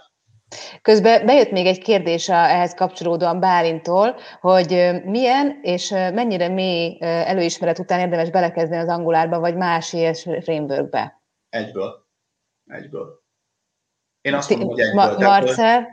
[0.82, 8.00] Közben bejött még egy kérdés ehhez kapcsolódóan Bálintól, hogy milyen és mennyire mély előismeret után
[8.00, 11.21] érdemes belekezdeni az Angularba, vagy más ilyes frameworkbe?
[11.50, 12.08] Egyből.
[12.65, 13.24] Egyből.
[14.21, 15.17] Én azt mondom, hogy egyből.
[15.17, 15.88] Ma- Marcel?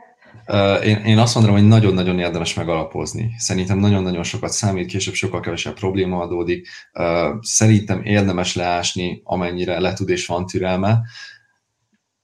[0.83, 3.33] Én, én azt mondom, hogy nagyon-nagyon érdemes megalapozni.
[3.37, 6.67] Szerintem nagyon-nagyon sokat számít, később sokkal kevesebb probléma adódik.
[7.41, 11.01] Szerintem érdemes leásni, amennyire le tud és van türelme.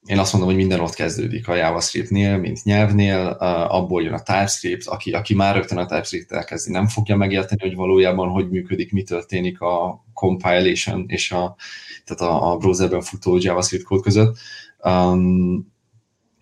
[0.05, 3.19] Én azt mondom, hogy minden ott kezdődik a JavaScript-nél, mint nyelvnél,
[3.69, 7.75] abból jön a TypeScript, aki, aki már rögtön a TypeScript elkezdi, nem fogja megérteni, hogy
[7.75, 11.55] valójában hogy működik, mi történik a compilation és a,
[12.05, 14.37] tehát a, a browserben futó JavaScript kód között.
[14.83, 15.73] Um,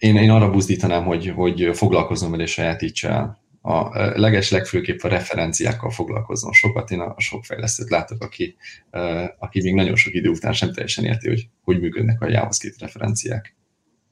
[0.03, 3.41] én, én arra buzdítanám, hogy, hogy foglalkozom vele és sajátítsa el.
[3.61, 6.91] A leges legfőképp a referenciákkal foglalkozom sokat.
[6.91, 8.55] Én a sok fejlesztőt látok, aki,
[9.39, 13.55] aki még nagyon sok idő után sem teljesen érti, hogy hogy működnek a JavaScript referenciák.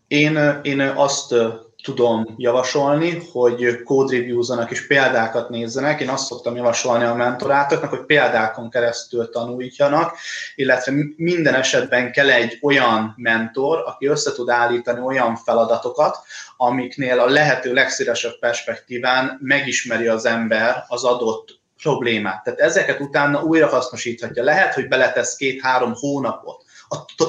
[0.07, 1.35] Én, én azt
[1.83, 6.01] tudom javasolni, hogy code reviews és példákat nézzenek.
[6.01, 10.17] Én azt szoktam javasolni a mentorátoknak, hogy példákon keresztül tanuljanak,
[10.55, 16.17] illetve minden esetben kell egy olyan mentor, aki össze tud állítani olyan feladatokat,
[16.57, 22.43] amiknél a lehető legszélesebb perspektíván megismeri az ember az adott problémát.
[22.43, 24.43] Tehát ezeket utána újra hasznosíthatja.
[24.43, 26.63] Lehet, hogy beletesz két-három hónapot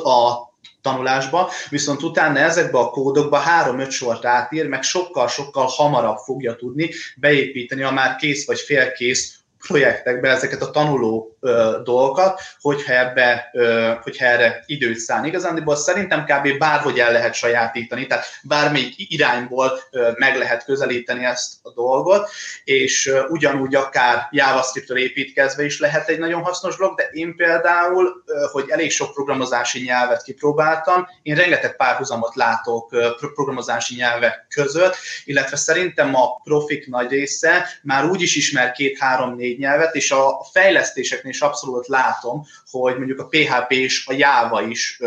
[0.04, 0.51] a
[0.82, 7.82] tanulásba, viszont utána ezekbe a kódokba három-öt sort átír, meg sokkal-sokkal hamarabb fogja tudni beépíteni
[7.82, 14.24] a már kész vagy félkész projektekbe ezeket a tanuló ö, dolgokat, hogyha, ebbe, ö, hogyha
[14.24, 15.24] erre időt szán.
[15.24, 16.58] Igazándiból szerintem kb.
[16.58, 22.30] bárhogy el lehet sajátítani, tehát bármelyik irányból ö, meg lehet közelíteni ezt a dolgot,
[22.64, 28.22] és ö, ugyanúgy akár JavaScript-től építkezve is lehet egy nagyon hasznos dolog, de én például,
[28.26, 34.96] ö, hogy elég sok programozási nyelvet kipróbáltam, én rengeteg párhuzamot látok ö, programozási nyelvek között,
[35.24, 40.46] illetve szerintem a profik nagy része már úgy is ismer két-három-négy négy nyelvet, és a
[40.52, 45.00] fejlesztéseknél is abszolút látom, hogy mondjuk a PHP és a Java is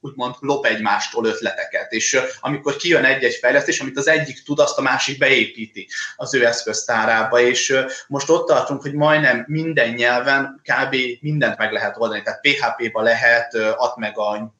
[0.00, 4.82] úgymond lop egymástól ötleteket, és amikor kijön egy-egy fejlesztés, amit az egyik tud, azt a
[4.82, 7.74] másik beépíti az ő eszköztárába, és
[8.06, 10.96] most ott tartunk, hogy majdnem minden nyelven kb.
[11.20, 14.54] mindent meg lehet oldani, tehát PHP-ba lehet, ad meg a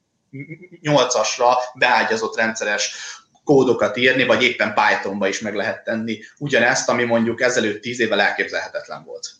[0.82, 2.94] 8-asra beágyazott rendszeres
[3.44, 8.20] kódokat írni, vagy éppen Pythonba is meg lehet tenni ugyanezt, ami mondjuk ezelőtt tíz évvel
[8.20, 9.30] elképzelhetetlen volt.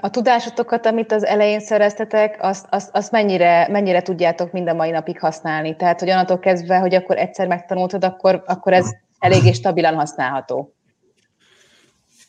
[0.00, 4.90] A tudásotokat, amit az elején szereztetek, azt, azt, azt mennyire, mennyire tudjátok mind a mai
[4.90, 5.76] napig használni?
[5.76, 8.86] Tehát, hogy onnantól kezdve, hogy akkor egyszer megtanultad, akkor, akkor ez
[9.18, 10.74] eléggé stabilan használható.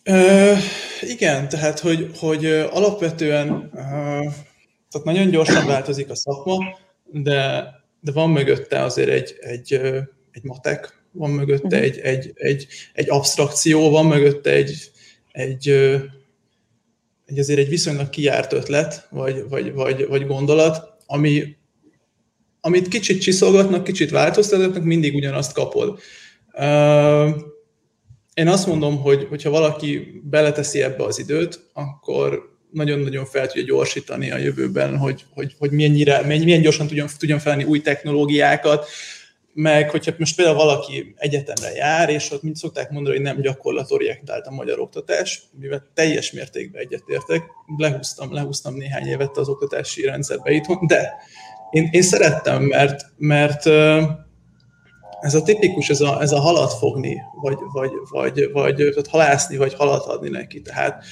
[0.04, 0.54] Ö,
[1.02, 4.34] igen, tehát, hogy, hogy alapvetően uh,
[4.92, 6.58] tehát nagyon gyorsan változik a szakma,
[7.04, 7.66] de
[8.04, 9.74] de van mögötte azért egy, egy,
[10.32, 11.82] egy matek, van mögötte uh-huh.
[11.82, 14.92] egy, egy, egy, egy abstrakció, van mögötte egy,
[15.32, 15.70] egy,
[17.26, 21.56] egy azért egy viszonylag kijárt ötlet, vagy, vagy, vagy, vagy gondolat, ami,
[22.62, 26.00] amit kicsit csiszolgatnak, kicsit változtatnak, mindig ugyanazt kapod.
[28.34, 34.32] Én azt mondom, hogy hogyha valaki beleteszi ebbe az időt, akkor nagyon-nagyon fel tudja gyorsítani
[34.32, 38.88] a jövőben, hogy, hogy, hogy mennyire, milyen gyorsan tudjon, tudjon felni új technológiákat,
[39.54, 44.48] meg hogyha most például valaki egyetemre jár, és ott mint szokták mondani, hogy nem gyakorlatorientált
[44.48, 47.44] a magyar oktatás, mivel teljes mértékben egyetértek,
[47.78, 51.14] lehúztam, lehúztam néhány évet az oktatási rendszerbe itthon, de
[51.72, 53.66] én, én szerettem, mert, mert
[55.24, 59.58] ez a tipikus, ez a, ez a halat fogni, vagy, vagy, vagy, vagy, vagy halászni,
[59.58, 60.62] vagy halat adni neki.
[60.62, 61.04] Tehát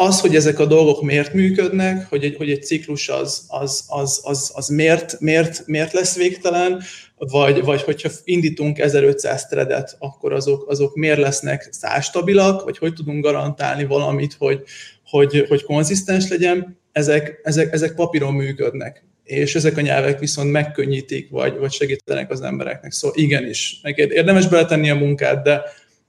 [0.00, 4.20] az, hogy ezek a dolgok miért működnek, hogy egy, hogy egy ciklus az, az, az,
[4.22, 6.82] az, az miért, miért, miért lesz végtelen,
[7.16, 13.24] vagy, vagy hogyha indítunk 1500 threadet, akkor azok, azok miért lesznek százstabilak, vagy hogy tudunk
[13.24, 14.62] garantálni valamit, hogy,
[15.04, 19.04] hogy, hogy konzisztens legyen, ezek, ezek, ezek papíron működnek.
[19.24, 22.92] És ezek a nyelvek viszont megkönnyítik, vagy, vagy segítenek az embereknek.
[22.92, 25.62] Szóval igenis, érdemes beletenni a munkát, de,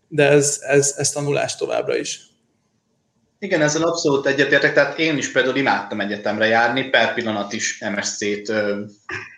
[0.08, 2.29] de ez, ez, ez tanulás továbbra is.
[3.39, 8.54] Igen, ezzel abszolút egyetértek, tehát én is például imádtam egyetemre járni, per pillanat is MSC-t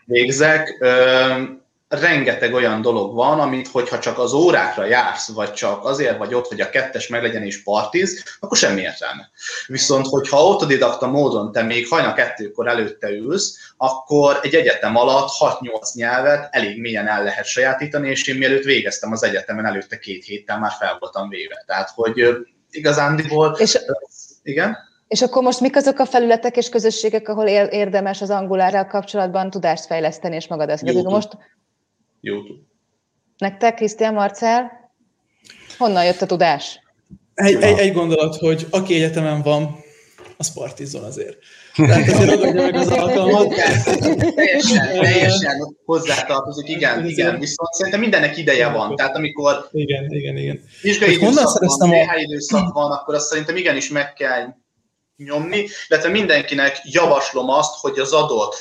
[0.06, 0.86] végzek.
[1.88, 6.48] Rengeteg olyan dolog van, amit hogyha csak az órákra jársz, vagy csak azért vagy ott,
[6.48, 9.30] hogy a kettes meglegyen és partiz, akkor semmi értelme.
[9.68, 15.94] Viszont, hogyha autodidakta módon te még hajna kettőkor előtte ülsz, akkor egy egyetem alatt 6-8
[15.94, 20.60] nyelvet elég mélyen el lehet sajátítani, és én mielőtt végeztem az egyetemen előtte két héttel
[20.60, 21.64] már fel voltam véve.
[21.68, 22.36] Tehát, hogy
[22.72, 23.56] igazándiból.
[23.60, 23.80] És,
[24.44, 24.78] igen?
[25.08, 29.86] És akkor most mik azok a felületek és közösségek, ahol érdemes az angulárral kapcsolatban tudást
[29.86, 30.84] fejleszteni és magad ezt?
[30.84, 31.10] YouTube.
[31.10, 31.38] Most...
[32.22, 32.60] YouTube.
[33.38, 34.92] Nektek, Krisztián Marcel,
[35.78, 36.80] honnan jött a tudás?
[37.34, 39.76] Egy, egy, egy gondolat, hogy aki egyetemen van,
[40.38, 41.38] az partizzon azért.
[41.76, 43.54] Tehát azért ragadja meg az alkalmat.
[44.36, 48.96] teljesen, teljesen hozzátartozik, igen, igen, viszont szerintem mindennek ideje van.
[48.96, 50.64] Tehát amikor igen, igen, igen.
[50.82, 54.56] vizsgai időszak van, néhány időszak van, akkor azt szerintem igenis meg kell
[55.18, 58.56] nyomni, illetve mindenkinek javaslom azt, hogy az adott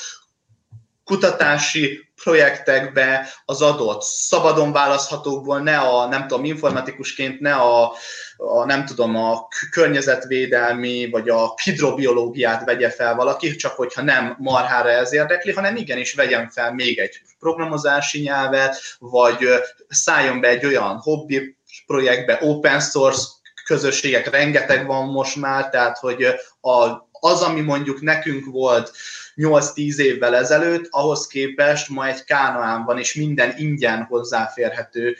[1.04, 4.02] kutatási projektekbe az adott.
[4.02, 7.92] Szabadon választhatókból, ne a, nem tudom, informatikusként, ne a,
[8.36, 14.88] a nem tudom, a környezetvédelmi, vagy a hidrobiológiát vegye fel valaki, csak hogyha nem marhára
[14.88, 19.48] ez érdekli, hanem igenis vegyen fel még egy programozási nyelvet, vagy
[19.88, 21.56] szálljon be egy olyan hobbi
[21.86, 23.22] projektbe, open source
[23.64, 26.24] közösségek rengeteg van most már, tehát hogy
[26.60, 28.92] a, az, ami mondjuk nekünk volt
[29.40, 35.16] 8-10 évvel ezelőtt, ahhoz képest ma egy kánoán van, és minden ingyen hozzáférhető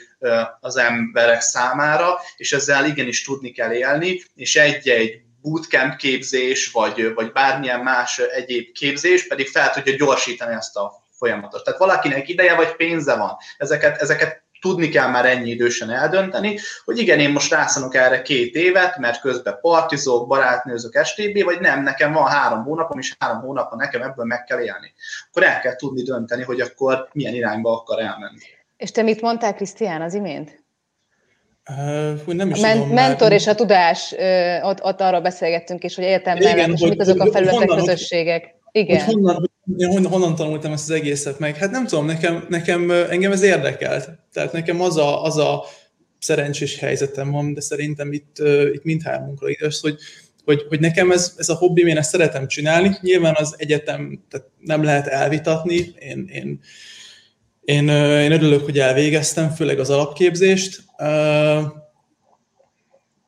[0.59, 7.31] az emberek számára, és ezzel igenis tudni kell élni, és egy-egy bootcamp képzés, vagy, vagy
[7.31, 11.63] bármilyen más egyéb képzés pedig fel tudja gyorsítani ezt a folyamatot.
[11.63, 16.97] Tehát valakinek ideje vagy pénze van, ezeket, ezeket tudni kell már ennyi idősen eldönteni, hogy
[16.97, 22.13] igen, én most rászanok erre két évet, mert közben partizok, barátnőzök, STB, vagy nem, nekem
[22.13, 24.93] van három hónapom, és három hónapban nekem ebből meg kell élni.
[25.29, 28.39] Akkor el kell tudni dönteni, hogy akkor milyen irányba akar elmenni.
[28.77, 30.63] És te mit mondtál, Krisztián, az imént?
[31.69, 33.31] Uh, nem is a men- mentor már.
[33.31, 37.19] és a tudás, uh, ott, ott arról beszélgettünk, és hogy egyetem mellett, és mit azok
[37.19, 38.55] a felületek, honnan, közösségek.
[38.71, 39.05] Igen.
[39.05, 41.55] Hogy honnan, én honnan tanultam ezt az egészet meg?
[41.55, 44.09] Hát nem tudom, nekem, nekem engem ez érdekelt.
[44.33, 45.63] Tehát nekem az a, az a
[46.19, 48.37] szerencsés helyzetem van, de szerintem itt,
[48.73, 49.97] itt mindhármunkra igaz, hogy,
[50.45, 52.97] hogy, hogy nekem ez, ez a hobbi, én ezt szeretem csinálni.
[53.01, 55.93] Nyilván az egyetem tehát nem lehet elvitatni.
[55.99, 56.59] Én, én,
[57.61, 57.87] én,
[58.19, 60.83] én örülök, hogy elvégeztem, főleg az alapképzést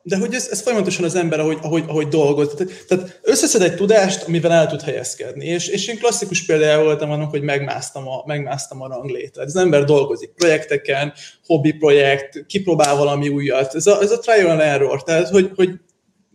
[0.06, 2.54] de hogy ez, ez folyamatosan az ember, ahogy, ahogy, ahogy dolgoz.
[2.54, 5.46] Tehát, tehát összeszed egy tudást, amivel el tud helyezkedni.
[5.46, 9.42] És, és én klasszikus példája voltam annak, hogy megmásztam a, megmásztam a ranglétre.
[9.42, 11.12] Az ember dolgozik projekteken,
[11.46, 13.74] hobbi projekt, kipróbál valami újat.
[13.74, 15.02] Ez a, ez a trial and error.
[15.02, 15.70] Tehát, hogy, hogy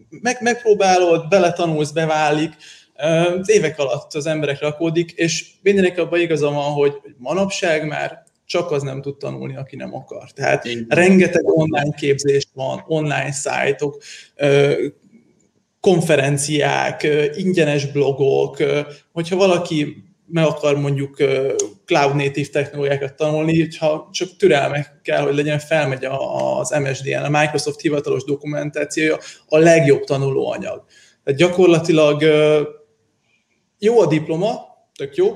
[0.10, 2.54] meg, megpróbálod, beletanulsz, beválik,
[3.46, 8.84] évek alatt az emberek rakódik, és mindenek abban igazam van, hogy manapság már csak az
[8.84, 10.32] nem tud tanulni, aki nem akar.
[10.32, 14.02] Tehát Én rengeteg online képzés van, online szájtok,
[15.80, 18.58] konferenciák, ingyenes blogok,
[19.12, 21.16] hogyha valaki meg akar mondjuk
[21.86, 26.08] cloud native technológiákat tanulni, ha csak türelme kell, hogy legyen, felmegy
[26.60, 30.86] az MSDN, a Microsoft hivatalos dokumentációja, a legjobb tanulóanyag.
[31.24, 32.24] Tehát gyakorlatilag
[33.80, 35.34] jó a diploma, tök jó,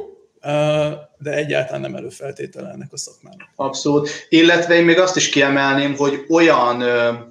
[1.24, 3.50] de egyáltalán nem előfeltétele ennek a szakmának.
[3.56, 4.10] Abszolút.
[4.30, 6.84] Illetve én még azt is kiemelném, hogy olyan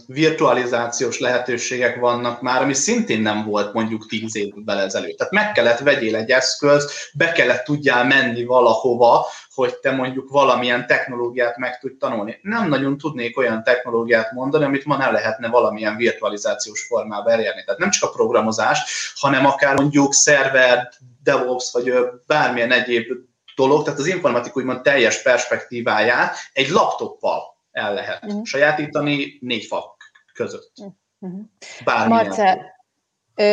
[0.06, 5.16] virtualizációs lehetőségek vannak már, ami szintén nem volt mondjuk tíz évvel ezelőtt.
[5.16, 10.86] Tehát meg kellett vegyél egy eszközt, be kellett tudjál menni valahova, hogy te mondjuk valamilyen
[10.86, 12.38] technológiát meg tudj tanulni.
[12.42, 17.62] Nem nagyon tudnék olyan technológiát mondani, amit ma nem lehetne valamilyen virtualizációs formába elérni.
[17.64, 20.88] Tehát nem csak a programozás, hanem akár mondjuk szerver,
[21.22, 21.92] DevOps, vagy
[22.26, 23.06] bármilyen egyéb
[23.56, 28.44] dolog, tehát az informatik úgymond teljes perspektíváját egy laptoppal el lehet uh-huh.
[28.44, 29.96] sajátítani négy fal
[30.32, 30.72] között.
[31.20, 31.40] Uh-huh.
[31.84, 32.26] Bármilyen.
[32.26, 32.70] Marce,
[33.34, 33.44] Ö,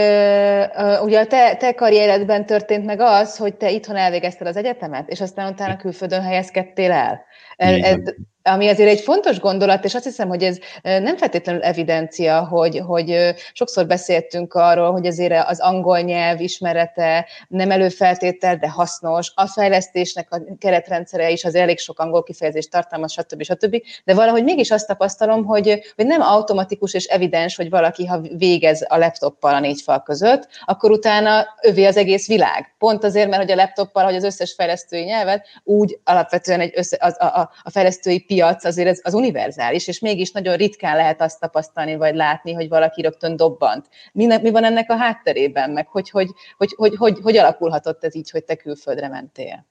[0.77, 5.09] ö, ugye a te, te karrieredben történt meg az, hogy te itthon elvégezted az egyetemet,
[5.09, 7.25] és aztán utána külföldön helyezkedtél el.
[7.55, 7.97] Ez,
[8.43, 13.35] ami azért egy fontos gondolat, és azt hiszem, hogy ez nem feltétlenül evidencia, hogy, hogy
[13.53, 20.27] sokszor beszéltünk arról, hogy azért az angol nyelv ismerete nem előfeltétel, de hasznos, a fejlesztésnek
[20.31, 23.43] a keretrendszere is az elég sok angol kifejezést tartalmaz, stb.
[23.43, 23.81] stb.
[24.05, 28.85] De valahogy mégis azt tapasztalom, hogy, hogy nem automatikus és evidens, hogy valaki, ha végez
[28.87, 32.75] a laptoppal a négy fal között, akkor utána övé az egész világ.
[32.77, 36.97] Pont azért, mert hogy a laptoppal, hogy az összes fejlesztői nyelvet, úgy alapvetően egy össze,
[36.99, 41.21] az, a, a, a fejlesztői piac azért ez az univerzális, és mégis nagyon ritkán lehet
[41.21, 43.89] azt tapasztalni, vagy látni, hogy valaki rögtön dobbant.
[44.11, 48.15] Mi, mi van ennek a hátterében, meg hogy hogy, hogy, hogy, hogy, hogy alakulhatott ez
[48.15, 49.65] így, hogy te külföldre mentél?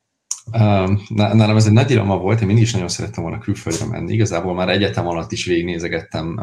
[1.09, 4.13] Nálam ez egy nagy dilemma volt, én mindig is nagyon szerettem volna külföldre menni.
[4.13, 6.39] Igazából már egyetem alatt is végignézegettem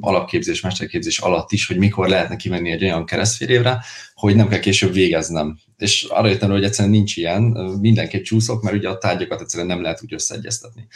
[0.00, 3.82] alapképzés, mesterképzés alatt is, hogy mikor lehetne kimenni egy olyan keresztfél
[4.14, 5.58] hogy nem kell később végeznem.
[5.76, 7.42] És arra jöttem, hogy egyszerűen nincs ilyen,
[7.80, 10.86] mindenképp csúszok, mert ugye a tárgyakat egyszerűen nem lehet úgy összeegyeztetni.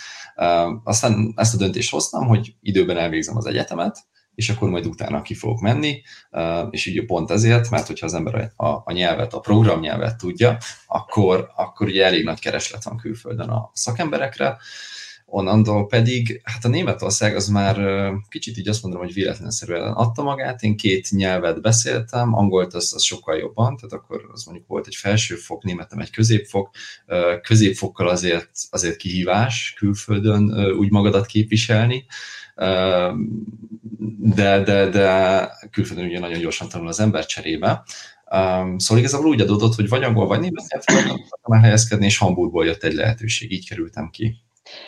[0.84, 3.98] Aztán ezt a döntést hoztam, hogy időben elvégzem az egyetemet,
[4.38, 6.02] és akkor majd utána ki fogok menni,
[6.70, 11.50] és így pont ezért, mert hogyha az ember a, a nyelvet, a programnyelvet tudja, akkor,
[11.56, 14.56] akkor ugye elég nagy kereslet van külföldön a szakemberekre,
[15.26, 17.76] onnantól pedig, hát a Németország az már
[18.28, 23.02] kicsit így azt mondom, hogy véletlenszerűen adta magát, én két nyelvet beszéltem, angolt az, az
[23.02, 26.70] sokkal jobban, tehát akkor az mondjuk volt egy felsőfok, németem egy középfok,
[27.42, 32.04] középfokkal azért, azért kihívás külföldön úgy magadat képviselni,
[34.18, 37.82] de, de, de külföldön ugye nagyon gyorsan tanul az ember cserébe.
[38.30, 42.82] Um, szóval igazából úgy adódott, hogy vagy angol, vagy német nyelven helyezkedni, és Hamburgból jött
[42.82, 44.36] egy lehetőség, így kerültem ki.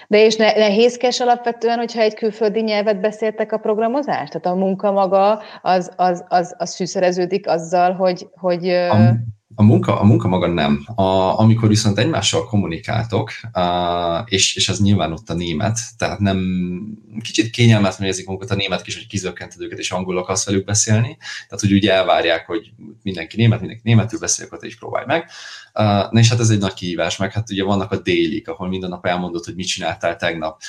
[0.09, 4.28] De és ne, nehézkes alapvetően, hogyha egy külföldi nyelvet beszéltek a programozás?
[4.28, 8.26] Tehát a munka maga az, az, az, az fűszereződik azzal, hogy...
[8.33, 9.14] hogy a,
[9.54, 10.86] A munka, a munka maga nem.
[10.94, 16.38] A, amikor viszont egymással kommunikáltok, a, és, és ez nyilván ott a német, tehát nem
[17.22, 21.16] kicsit kényelmetlen érzik magukat a német is, hogy kizökkented őket, és angolok akarsz velük beszélni,
[21.18, 22.72] tehát hogy úgy elvárják, hogy
[23.02, 25.31] mindenki német, mindenki németül beszél, akkor te próbálj meg.
[26.10, 28.90] Na és hát ez egy nagy kihívás, meg hát ugye vannak a délik, ahol minden
[28.90, 30.60] nap elmondod, hogy mit csináltál tegnap,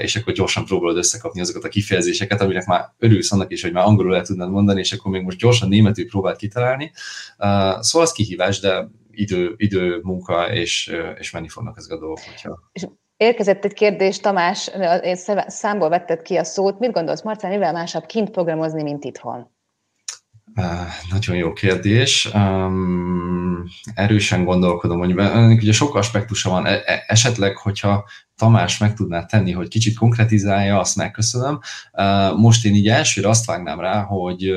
[0.00, 3.86] és akkor gyorsan próbálod összekapni azokat a kifejezéseket, aminek már örülsz annak is, hogy már
[3.86, 6.92] angolul el tudnád mondani, és akkor még most gyorsan németül próbáld kitalálni.
[7.80, 12.20] Szóval az kihívás, de idő, idő munka, és, és menni fognak ezek a dolgok.
[12.26, 12.68] Hogyha...
[13.16, 14.70] Érkezett egy kérdés, Tamás,
[15.46, 16.78] számból vetted ki a szót.
[16.78, 19.58] Mit gondolsz, Marcel, mivel másabb kint programozni, mint itthon?
[21.10, 22.28] Nagyon jó kérdés.
[23.94, 25.12] Erősen gondolkodom, hogy
[25.62, 26.66] ugye sok aspektusa van.
[26.66, 31.60] E- e- esetleg, hogyha Tamás meg tudná tenni, hogy kicsit konkretizálja, azt megköszönöm.
[32.36, 34.52] Most én így elsőre azt vágnám rá, hogy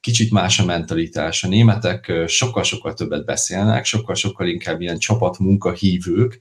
[0.00, 1.44] kicsit más a mentalitás.
[1.44, 6.38] A németek sokkal-sokkal többet beszélnek, sokkal-sokkal inkább ilyen csapatmunka hívők,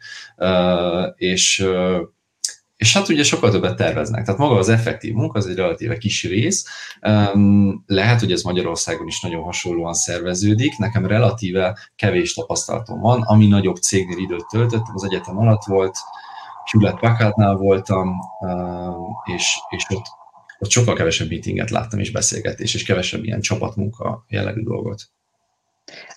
[1.16, 1.66] és
[2.80, 4.26] és hát ugye sokkal többet terveznek.
[4.26, 6.66] Tehát maga az effektív munka az egy relatíve kis rész.
[7.86, 10.78] Lehet, hogy ez Magyarországon is nagyon hasonlóan szerveződik.
[10.78, 13.22] Nekem relatíve kevés tapasztalatom van.
[13.22, 15.98] Ami nagyobb cégnél időt töltöttem, az egyetem alatt volt,
[16.72, 18.20] Hewlett Packardnál voltam,
[19.36, 20.06] és, és ott,
[20.60, 25.02] ott sokkal kevesebb meetinget láttam és beszélgetés, és kevesebb ilyen csapatmunka jellegű dolgot.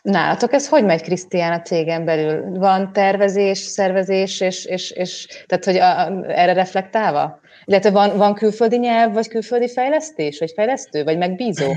[0.03, 2.59] Nálatok ez hogy megy, Krisztián, a cégen belül?
[2.59, 7.41] Van tervezés, szervezés, és, és, és tehát, hogy a, erre reflektálva?
[7.64, 11.73] Illetve van, van külföldi nyelv, vagy külföldi fejlesztés, vagy fejlesztő, vagy megbízó?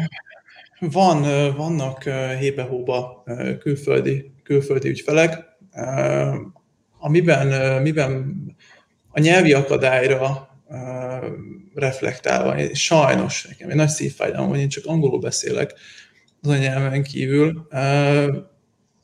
[0.80, 1.22] Van,
[1.58, 2.04] vannak
[2.40, 3.24] hébe-hóba
[3.60, 5.38] külföldi, külföldi ügyfelek,
[7.00, 8.36] amiben, miben
[9.10, 10.50] a nyelvi akadályra
[11.74, 15.74] reflektálva, sajnos nekem egy nagy szívfájdalom, hogy én csak angolul beszélek,
[16.46, 17.68] az a nyelven kívül,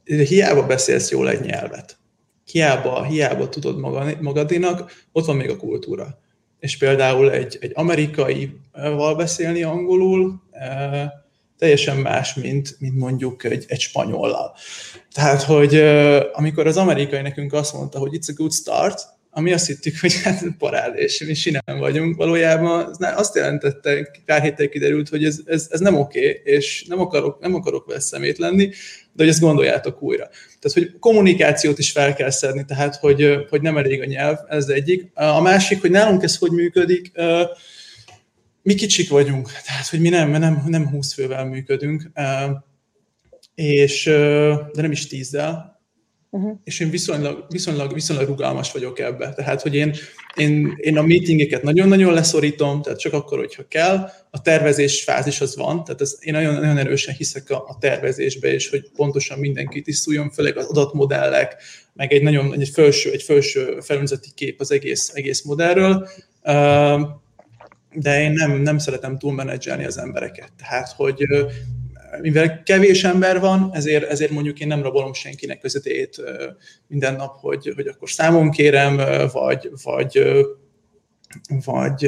[0.03, 1.97] hiába beszélsz jól egy nyelvet,
[2.45, 3.77] hiába, hiába tudod
[4.21, 6.19] magadinak, ott van még a kultúra.
[6.59, 10.41] És például egy, egy amerikaival beszélni angolul
[11.57, 14.55] teljesen más, mint, mint mondjuk egy, egy spanyollal.
[15.13, 15.75] Tehát, hogy
[16.33, 19.01] amikor az amerikai nekünk azt mondta, hogy it's a good start,
[19.33, 22.15] ami azt hittük, hogy hát parád, és mi sinem vagyunk.
[22.15, 26.99] Valójában azt jelentette, pár héttel kiderült, hogy ez, ez, ez nem oké, okay, és nem
[26.99, 28.69] akarok, nem akarok vele szemét lenni,
[29.13, 30.27] de hogy ezt gondoljátok újra.
[30.59, 34.67] Tehát, hogy kommunikációt is fel kell szedni, tehát, hogy, hogy nem elég a nyelv, ez
[34.67, 35.11] egyik.
[35.13, 37.11] A másik, hogy nálunk ez hogy működik,
[38.63, 42.11] mi kicsik vagyunk, tehát, hogy mi nem, nem, nem 20 fővel működünk,
[43.55, 44.03] és,
[44.73, 45.70] de nem is tízzel,
[46.33, 46.57] Uh-huh.
[46.63, 49.33] És én viszonylag, viszonylag, viszonylag rugalmas vagyok ebbe.
[49.33, 49.95] Tehát, hogy én,
[50.35, 54.09] én, én a meetingeket nagyon-nagyon leszorítom, tehát csak akkor, hogyha kell.
[54.29, 58.53] A tervezés fázis az van, tehát ez, én nagyon, nagyon erősen hiszek a, a tervezésbe,
[58.53, 61.55] és hogy pontosan mindenki tisztuljon, főleg az adatmodellek,
[61.93, 66.09] meg egy nagyon egy felső, egy felső felülzeti kép az egész, egész modellről.
[67.93, 70.51] De én nem, nem szeretem túlmenedzselni az embereket.
[70.57, 71.23] Tehát, hogy
[72.21, 76.21] mivel kevés ember van, ezért, ezért mondjuk én nem rabolom senkinek közöttét
[76.87, 79.01] minden nap, hogy, hogy akkor számon kérem,
[79.31, 80.23] vagy, vagy
[81.65, 82.05] vagy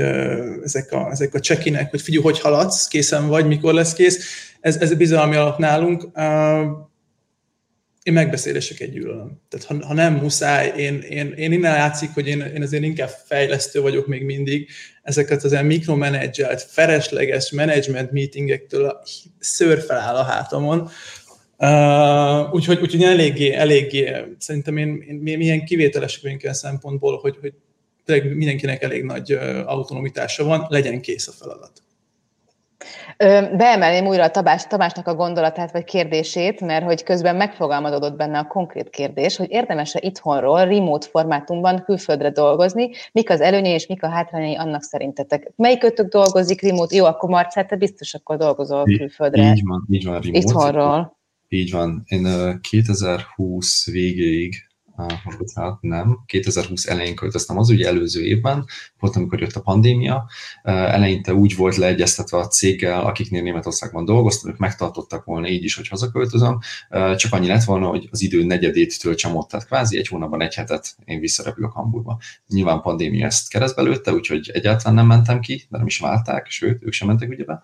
[0.63, 4.25] ezek a, ezek a csekinek, hogy figyelj, hogy haladsz, készen vagy, mikor lesz kész.
[4.59, 6.07] Ez, ez a bizalmi alap nálunk
[8.03, 9.41] én megbeszéléseket gyűlölöm.
[9.49, 13.09] Tehát ha, ha nem muszáj, én, én, én innen látszik, hogy én, én azért inkább
[13.25, 14.69] fejlesztő vagyok még mindig,
[15.03, 19.01] ezeket az ilyen mikromanagelt, feresleges management meetingektől
[19.39, 20.89] szőr feláll a hátamon.
[21.57, 27.37] Uh, úgyhogy, úgyhogy eléggé, eléggé, szerintem én, én milyen kivételesek vagyunk ilyen szempontból, hogy,
[28.05, 29.31] hogy mindenkinek elég nagy
[29.65, 31.83] autonomitása van, legyen kész a feladat.
[33.57, 38.47] Beemelném újra a Tabás, Tamásnak a gondolatát vagy kérdését, mert hogy közben megfogalmazódott benne a
[38.47, 44.09] konkrét kérdés, hogy érdemes-e itthonról, remote formátumban külföldre dolgozni, mik az előnyei és mik a
[44.09, 45.51] hátrányai annak szerintetek.
[45.55, 46.95] Melyikötök dolgozik remote?
[46.95, 49.51] Jó, akkor Marcel, te biztos akkor dolgozol külföldre.
[49.51, 50.37] Így van, így van, remote.
[50.37, 51.17] Itthonról.
[51.47, 52.03] Így van.
[52.05, 54.53] Én 2020 végéig
[55.55, 58.65] hát nem, 2020 elején költöztem az ugye előző évben,
[58.99, 60.29] volt, amikor jött a pandémia,
[60.63, 65.87] eleinte úgy volt leegyeztetve a céggel, akiknél Németországban dolgoztam, ők megtartottak volna így is, hogy
[65.87, 66.59] hazaköltözöm,
[67.15, 70.53] csak annyi lett volna, hogy az idő negyedét töltsem ott, tehát kvázi egy hónapban egy
[70.53, 72.19] hetet én visszarepülök Hamburgba.
[72.47, 76.83] Nyilván pandémia ezt keresztbe lőtte, úgyhogy egyáltalán nem mentem ki, de nem is válták, sőt,
[76.83, 77.61] ők sem mentek ügyebe.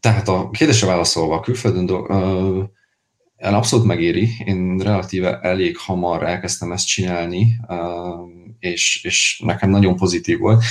[0.00, 2.74] Tehát a kérdésre válaszolva, a külföldön do-
[3.38, 4.28] abszolút megéri.
[4.44, 7.60] Én relatíve elég hamar elkezdtem ezt csinálni,
[8.58, 10.62] és, és nekem nagyon pozitív volt.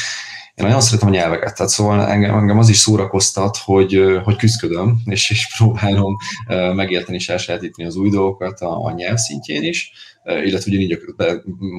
[0.55, 5.01] én nagyon szeretem a nyelveket, tehát szóval engem, engem az is szórakoztat, hogy, hogy küzdködöm,
[5.05, 6.16] és, és próbálom
[6.76, 9.91] megérteni és elsajátítani az új dolgokat a, a nyelv szintjén is,
[10.26, 10.99] illetve ugyanígy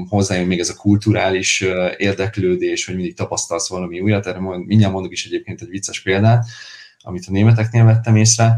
[0.08, 1.64] hozzájön még ez a kulturális
[1.96, 6.46] érdeklődés, hogy mindig tapasztalsz valami újat, erre mindjárt mondok is egyébként egy vicces példát,
[7.02, 8.56] amit a németeknél vettem észre,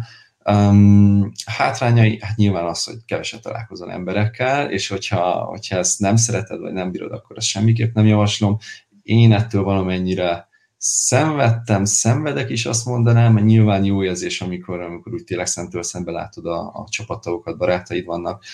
[0.51, 6.61] Um, hátrányai, hát nyilván az, hogy keveset találkozol emberekkel, és hogyha, hogyha ezt nem szereted,
[6.61, 8.59] vagy nem bírod, akkor ezt semmiképp nem javaslom.
[9.03, 15.25] Én ettől valamennyire szenvedtem, szenvedek is azt mondanám, mert nyilván jó érzés, amikor, amikor úgy
[15.25, 18.45] tényleg szentől szembe látod a, a csapattagokat, barátaid vannak.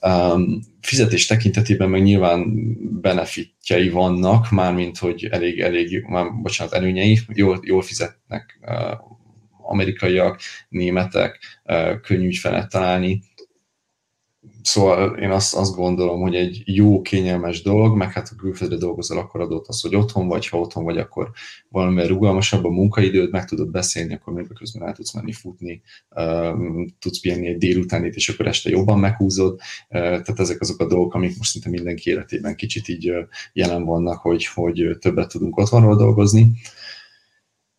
[0.00, 2.52] Um, fizetés tekintetében meg nyilván
[3.00, 9.10] benefitjei vannak, mármint, hogy elég, elég, már, bocsánat, előnyei, jól, jól fizetnek uh,
[9.62, 11.60] amerikaiak, németek,
[12.02, 13.22] könnyű ügyfelet találni.
[14.62, 19.18] Szóval én azt, azt gondolom, hogy egy jó, kényelmes dolog, meg hát a külföldre dolgozol,
[19.18, 21.30] akkor adott az, hogy otthon vagy, ha otthon vagy, akkor
[21.68, 25.82] valamivel rugalmasabb a munkaidőd, meg tudod beszélni, akkor még közben el tudsz menni futni,
[26.98, 29.60] tudsz pihenni egy délutánit, és akkor este jobban meghúzod.
[29.88, 33.12] Tehát ezek azok a dolgok, amik most szinte mindenki életében kicsit így
[33.52, 36.52] jelen vannak, hogy, hogy többet tudunk otthonról dolgozni.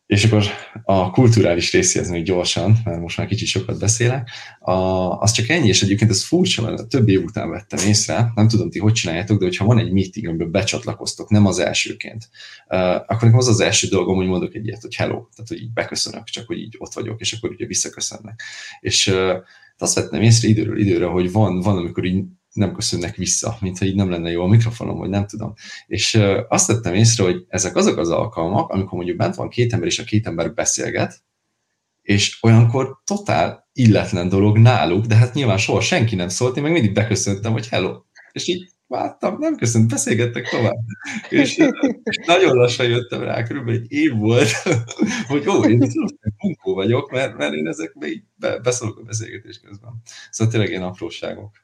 [0.05, 0.43] És akkor
[0.83, 4.29] a kulturális részéhez még gyorsan, mert most már kicsit sokat beszélek,
[4.59, 4.71] a,
[5.19, 8.69] az csak ennyi, és egyébként ez furcsa, mert több év után vettem észre, nem tudom
[8.69, 12.29] ti hogy csináljátok, de hogyha van egy meeting, amiben becsatlakoztok, nem az elsőként,
[12.69, 15.61] uh, akkor nekem az az első dolgom, hogy mondok egy ilyet, hogy hello, tehát hogy
[15.61, 18.41] így beköszönök, csak hogy így ott vagyok, és akkor ugye visszaköszönnek.
[18.79, 19.33] És uh,
[19.77, 22.23] azt vettem észre időről időre, hogy van, van amikor így
[22.53, 25.53] nem köszönnek vissza, mintha így nem lenne jó a mikrofonom, vagy nem tudom.
[25.87, 29.87] És azt tettem észre, hogy ezek azok az alkalmak, amikor mondjuk bent van két ember,
[29.87, 31.23] és a két ember beszélget,
[32.01, 36.71] és olyankor totál illetlen dolog náluk, de hát nyilván soha senki nem szólt, én meg
[36.71, 38.01] mindig beköszöntem, hogy hello.
[38.31, 40.77] És így vártam, nem köszönt, beszélgettek tovább.
[41.29, 41.57] És,
[42.03, 44.51] és nagyon lassan jöttem rá, körülbelül egy év volt,
[45.27, 45.91] hogy ó, én
[46.37, 48.23] bunkó vagyok, mert, mert én ezek így
[48.61, 50.01] beszólok a beszélgetés közben.
[50.29, 51.62] Szóval tényleg ilyen apróságok.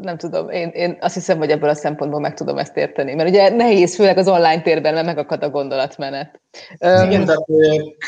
[0.00, 3.28] Nem tudom, én, én azt hiszem, hogy ebből a szempontból meg tudom ezt érteni, mert
[3.28, 6.40] ugye nehéz, főleg az online térben, mert megakad a gondolatmenet.
[6.78, 7.34] Igen, de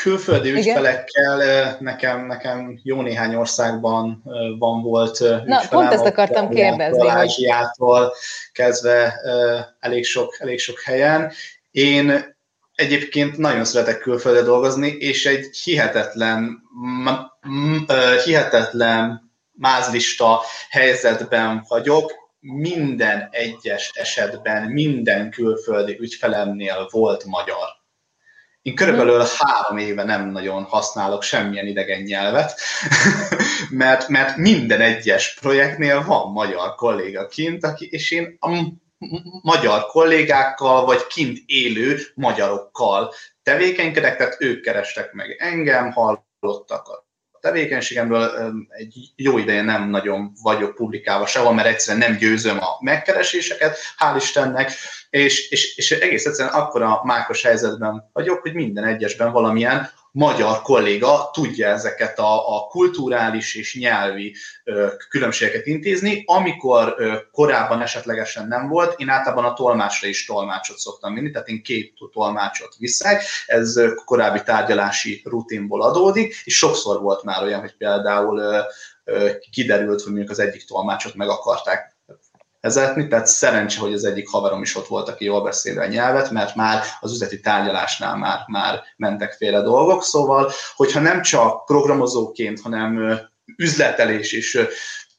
[0.01, 0.59] külföldi Igen?
[0.59, 4.23] ügyfelekkel nekem, nekem jó néhány országban
[4.59, 7.09] van volt Na, pont ezt akartam kérdezni.
[7.09, 8.13] Ázsiától
[8.51, 9.13] kezdve
[9.79, 11.31] elég sok, elég sok helyen.
[11.71, 12.35] Én
[12.75, 16.61] egyébként nagyon szeretek külföldre dolgozni, és egy hihetetlen,
[18.23, 27.67] hihetetlen mázlista helyzetben vagyok, minden egyes esetben minden külföldi ügyfelemnél volt magyar.
[28.61, 32.59] Én körülbelül három éve nem nagyon használok semmilyen idegen nyelvet,
[33.69, 38.63] mert, mert minden egyes projektnél van magyar kolléga kint, aki, és én a
[39.41, 46.87] magyar kollégákkal, vagy kint élő magyarokkal tevékenykedek, tehát ők kerestek meg engem, hallottak
[47.43, 48.31] tevékenységemről
[48.69, 54.15] egy jó ideje nem nagyon vagyok publikálva sehol, mert egyszerűen nem győzöm a megkereséseket, hál'
[54.15, 54.71] Istennek,
[55.09, 61.29] és, és, és egész egyszerűen akkora mákos helyzetben vagyok, hogy minden egyesben valamilyen magyar kolléga
[61.33, 66.23] tudja ezeket a, a kulturális és nyelvi ö, különbségeket intézni.
[66.25, 71.47] Amikor ö, korábban esetlegesen nem volt, én általában a tolmácsra is tolmácsot szoktam vinni, tehát
[71.47, 77.75] én két tolmácsot viszek, ez korábbi tárgyalási rutinból adódik, és sokszor volt már olyan, hogy
[77.77, 78.37] például
[79.03, 81.92] ö, kiderült, hogy mondjuk az egyik tolmácsot meg akarták
[82.63, 86.31] vezetni, tehát szerencse, hogy az egyik haverom is ott volt, aki jól beszél a nyelvet,
[86.31, 92.61] mert már az üzleti tárgyalásnál már, már mentek félre dolgok, szóval, hogyha nem csak programozóként,
[92.61, 93.19] hanem
[93.57, 94.67] üzletelés és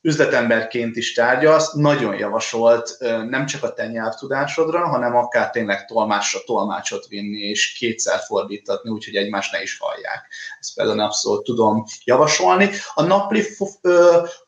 [0.00, 2.96] üzletemberként is tárgyalsz, nagyon javasolt
[3.28, 9.14] nem csak a te nyelvtudásodra, hanem akár tényleg tolmásra tolmácsot vinni, és kétszer fordítatni, úgyhogy
[9.16, 10.26] egymást ne is hallják.
[10.60, 12.70] Ezt például abszolút tudom javasolni.
[12.94, 13.42] A napli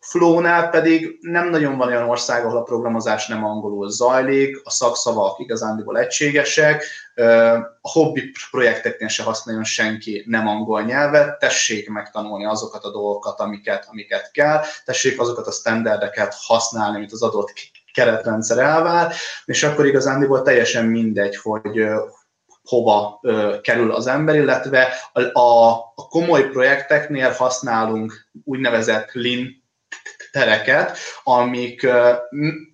[0.09, 5.38] flow-nál pedig nem nagyon van olyan ország, ahol a programozás nem angolul zajlik, a szakszavak
[5.38, 6.84] igazándiból egységesek,
[7.80, 13.86] a hobbi projekteknél se használjon senki nem angol nyelvet, tessék megtanulni azokat a dolgokat, amiket,
[13.90, 17.52] amiket kell, tessék azokat a standardeket használni, amit az adott
[17.92, 21.86] keretrendszer elvár, és akkor igazándiból teljesen mindegy, hogy
[22.64, 29.64] hova ö, kerül az ember, illetve a, a, a komoly projekteknél használunk úgynevezett lean
[30.37, 31.80] tereket, amik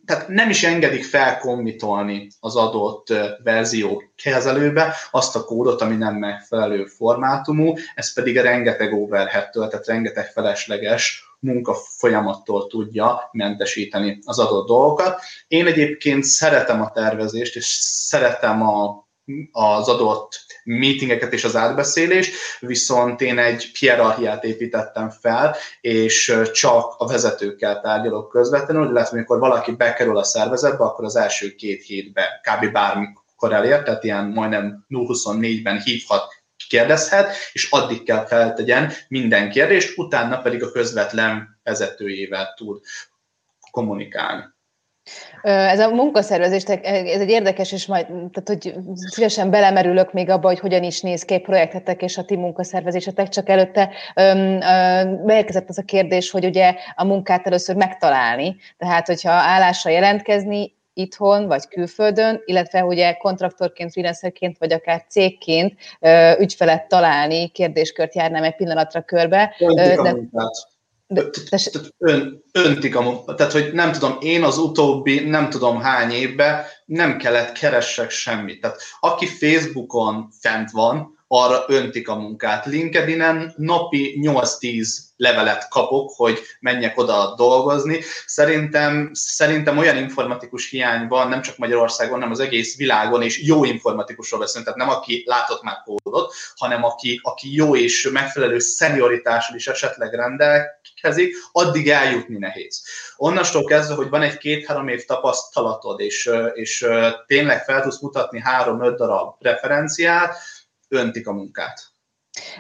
[0.07, 3.07] tehát nem is engedik felkommitolni az adott
[3.43, 9.87] verzió kezelőbe azt a kódot, ami nem megfelelő formátumú, ez pedig a rengeteg overhead-től, tehát
[9.87, 15.21] rengeteg felesleges munka folyamattól tudja mentesíteni az adott dolgokat.
[15.49, 19.07] Én egyébként szeretem a tervezést, és szeretem a
[19.51, 27.07] az adott meetingeket és az átbeszélést, viszont én egy hierarchiát építettem fel, és csak a
[27.07, 32.73] vezetőkkel tárgyalok közvetlenül, illetve amikor valaki bekerül a szervezetbe, akkor az első két hétben kb.
[32.73, 40.41] bármikor elér, tehát ilyen majdnem 0-24-ben hívhat kérdezhet, és addig kell feltegyen minden kérdést, utána
[40.41, 42.81] pedig a közvetlen vezetőjével tud
[43.70, 44.45] kommunikálni.
[45.43, 50.59] Ez a munkaszervezés, ez egy érdekes, és majd, tehát, hogy szívesen belemerülök még abba, hogy
[50.59, 53.90] hogyan is néz ki projektetek és a ti munkaszervezésetek, csak előtte
[55.24, 61.47] beérkezett az a kérdés, hogy ugye a munkát először megtalálni, tehát hogyha állásra jelentkezni, itthon
[61.47, 65.74] vagy külföldön, illetve ugye kontraktorként, freelancerként, vagy akár cégként
[66.38, 69.55] ügyfelet találni, kérdéskört járnám egy pillanatra körbe.
[69.74, 69.97] De,
[71.99, 73.25] ön, öntik a.
[73.37, 78.61] Tehát, hogy nem tudom, én az utóbbi nem tudom hány évben nem kellett keressek semmit.
[78.61, 82.66] Tehát aki Facebookon fent van, arra öntik a munkát.
[82.66, 88.01] LinkedIn-en napi 8-10 levelet kapok, hogy menjek oda dolgozni.
[88.26, 93.64] Szerintem, szerintem olyan informatikus hiány van, nem csak Magyarországon, hanem az egész világon, és jó
[93.64, 99.57] informatikusról beszélünk, tehát nem aki látott már kódot, hanem aki, aki jó és megfelelő szenioritással
[99.57, 102.85] is esetleg rendelkezik, addig eljutni nehéz.
[103.16, 106.87] Onnastól kezdve, hogy van egy két-három év tapasztalatod, és, és
[107.26, 110.37] tényleg fel tudsz mutatni három-öt darab referenciát,
[110.93, 111.93] öntik a munkát.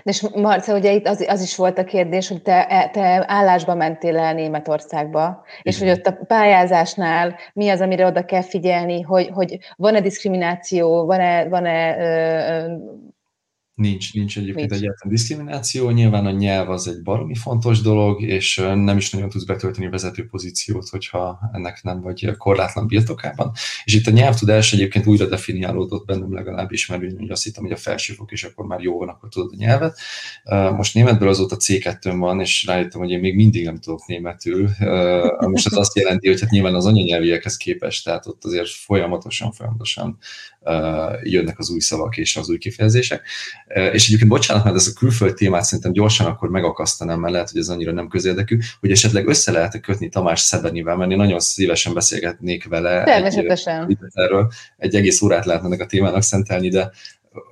[0.02, 4.18] És Marca, ugye itt az, az is volt a kérdés, hogy te, te állásba mentél
[4.18, 5.60] el Németországba, Igen.
[5.62, 11.06] és hogy ott a pályázásnál mi az, amire oda kell figyelni, hogy, hogy van-e diszkrimináció,
[11.06, 12.74] van-e, van-e ö,
[13.74, 14.82] Nincs, nincs egyébként nincs.
[14.82, 19.44] egyáltalán diszkrimináció, nyilván a nyelv az egy baromi fontos dolog, és nem is nagyon tudsz
[19.44, 23.52] betölteni vezető pozíciót, hogyha ennek nem vagy korlátlan birtokában.
[23.84, 27.76] És itt a nyelvtudás egyébként újra definiálódott bennem legalábbis, mert úgy azt hittem, hogy a
[27.76, 29.98] felsőfok, és akkor már jó van, akkor tudod a nyelvet.
[30.76, 34.68] Most németből azóta C2 van, és rájöttem, hogy én még mindig nem tudok németül.
[35.38, 40.18] Most ez azt jelenti, hogy hát nyilván az anyanyelviekhez képest, tehát ott azért folyamatosan, folyamatosan
[41.22, 43.22] jönnek az új szavak és az új kifejezések.
[43.92, 47.60] És egyébként bocsánat, mert ez a külföld témát szerintem gyorsan akkor megakasztanám, mert lehet, hogy
[47.60, 51.94] ez annyira nem közérdekű, hogy esetleg össze lehet kötni Tamás Szebenivel, mert én nagyon szívesen
[51.94, 53.04] beszélgetnék vele.
[53.04, 53.86] Természetesen.
[53.88, 56.90] Egy, erről egy egész órát lehetne ennek a témának szentelni, de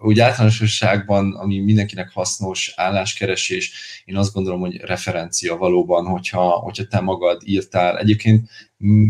[0.03, 3.73] úgy általánosságban, ami mindenkinek hasznos álláskeresés,
[4.05, 7.99] én azt gondolom, hogy referencia valóban, hogyha, hogyha te magad írtál.
[7.99, 8.49] Egyébként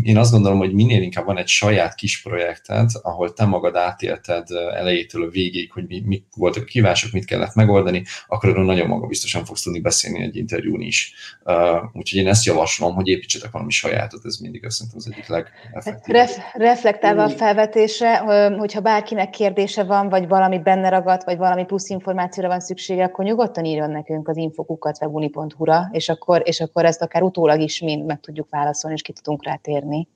[0.03, 4.47] én azt gondolom, hogy minél inkább van egy saját kis projekted, ahol te magad átélted
[4.73, 8.87] elejétől a végig, hogy mi, mik voltak a kívások, mit kellett megoldani, akkor arról nagyon
[8.87, 11.13] maga biztosan fogsz tudni beszélni egy interjún is.
[11.43, 11.55] Uh,
[11.93, 16.27] úgyhogy én ezt javaslom, hogy építsetek valami sajátot, ez mindig azt szerintem az egyik legeffektívebb.
[16.27, 18.17] Ref, reflektálva a felvetésre,
[18.57, 23.25] hogyha bárkinek kérdése van, vagy valami benne ragadt, vagy valami plusz információra van szüksége, akkor
[23.25, 28.05] nyugodtan írjon nekünk az infokukat webuni.hu-ra, és akkor, és akkor ezt akár utólag is mind
[28.05, 30.07] meg tudjuk válaszolni, és ki tudunk rá térni.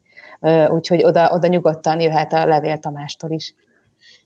[0.67, 3.53] Úgyhogy oda, oda nyugodtan jöhet a levél Tamástól is.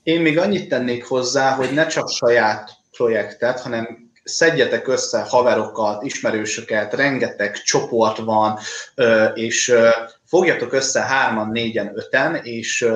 [0.03, 6.93] Én még annyit tennék hozzá, hogy ne csak saját projektet, hanem szedjetek össze haverokat, ismerősöket,
[6.93, 8.57] rengeteg csoport van,
[9.33, 9.73] és
[10.25, 12.87] fogjatok össze hárman, négyen, öten, és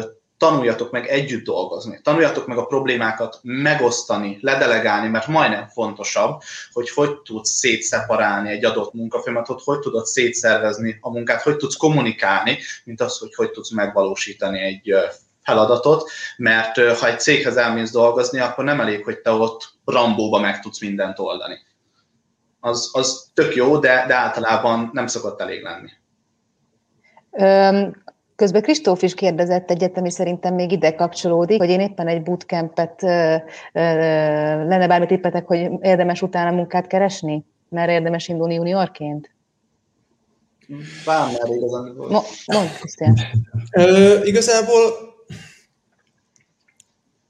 [0.43, 6.41] tanuljatok meg együtt dolgozni, tanuljatok meg a problémákat megosztani, ledelegálni, mert majdnem fontosabb,
[6.73, 12.57] hogy hogy tudsz szétszeparálni egy adott munkafolyamatot, hogy tudod szétszervezni a munkát, hogy tudsz kommunikálni,
[12.83, 14.93] mint az, hogy hogy tudsz megvalósítani egy
[15.43, 20.59] feladatot, mert ha egy céghez elmész dolgozni, akkor nem elég, hogy te ott Rambóba meg
[20.59, 21.57] tudsz mindent oldani.
[22.59, 25.89] Az, az tök jó, de, de általában nem szokott elég lenni.
[28.35, 33.01] Közben Kristóf is kérdezett egyetemi, szerintem még ide kapcsolódik, hogy én éppen egy bootcampet
[33.71, 37.45] lenne bármi tippetek, hogy érdemes utána munkát keresni?
[37.69, 39.31] Mert érdemes indulni juniorként?
[41.05, 41.95] Vám már igazán.
[42.45, 43.17] Mond, Krisztián.
[44.23, 44.79] Igazából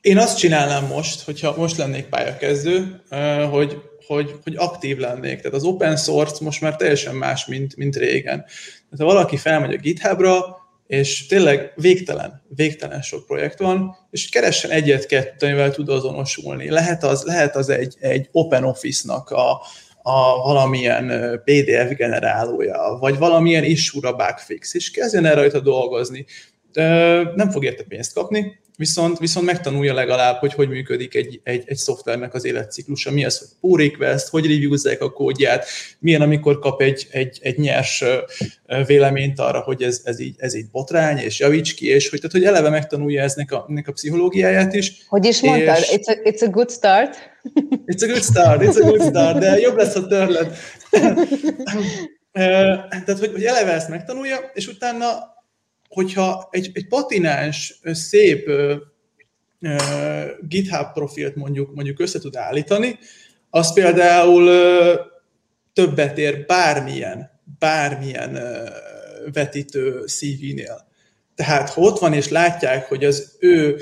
[0.02, 3.02] én azt csinálnám most, hogyha most lennék pályakezdő,
[3.52, 5.38] hogy, hogy, hogy aktív lennék.
[5.38, 8.46] Tehát az open source most már teljesen más, mint, mint régen.
[8.90, 10.62] Tehát ha valaki felmegy a GitHubra,
[10.94, 16.70] és tényleg végtelen, végtelen sok projekt van, és keressen egyet-kettőt, amivel tud azonosulni.
[16.70, 19.62] Lehet az, lehet az egy, egy Open Office-nak a,
[20.02, 21.08] a valamilyen
[21.44, 26.26] PDF generálója, vagy valamilyen issue bugfix, és kezdjen el rajta dolgozni.
[27.36, 31.78] Nem fog érte pénzt kapni, viszont, viszont megtanulja legalább, hogy hogy működik egy, egy, egy
[31.78, 35.66] szoftvernek az életciklusa, mi az, hogy pull request, hogy reviewzzák a kódját,
[36.00, 38.04] milyen, amikor kap egy, egy, egy nyers
[38.86, 42.36] véleményt arra, hogy ez, ez, így, ez így botrány, és javíts ki, és hogy, tehát,
[42.36, 45.06] hogy eleve megtanulja eznek a, ennek a pszichológiáját is.
[45.08, 45.78] Hogy is mondtad?
[45.78, 45.90] És...
[45.92, 47.32] It's, a, it's a good start?
[47.86, 50.58] It's a good start, it's a good start, de jobb lesz a törled.
[52.34, 55.33] Tehát, hogy, hogy eleve ezt megtanulja, és utána
[55.94, 58.76] hogyha egy, egy patináns, szép uh,
[60.48, 63.00] GitHub profilt mondjuk, mondjuk össze tud állítani,
[63.50, 65.00] az például uh,
[65.74, 70.92] többet ér bármilyen, bármilyen uh, vetítő CV-nél.
[71.36, 73.78] Tehát ha ott van és látják, hogy az ő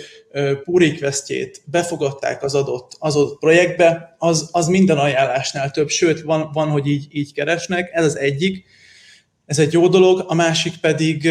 [0.64, 6.50] pull requestjét befogadták az adott, az adott projektbe, az, az minden ajánlásnál több, sőt, van,
[6.54, 8.66] van hogy így, így keresnek, ez az egyik.
[9.46, 11.30] Ez egy jó dolog, a másik pedig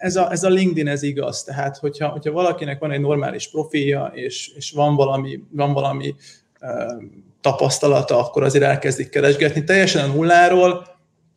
[0.00, 4.10] ez a, ez a LinkedIn ez igaz, tehát hogyha, hogyha valakinek van egy normális profilja,
[4.14, 6.14] és, és van valami, van valami
[6.60, 7.02] uh,
[7.40, 9.64] tapasztalata, akkor azért elkezdik keresgetni.
[9.64, 10.86] Teljesen a nulláról,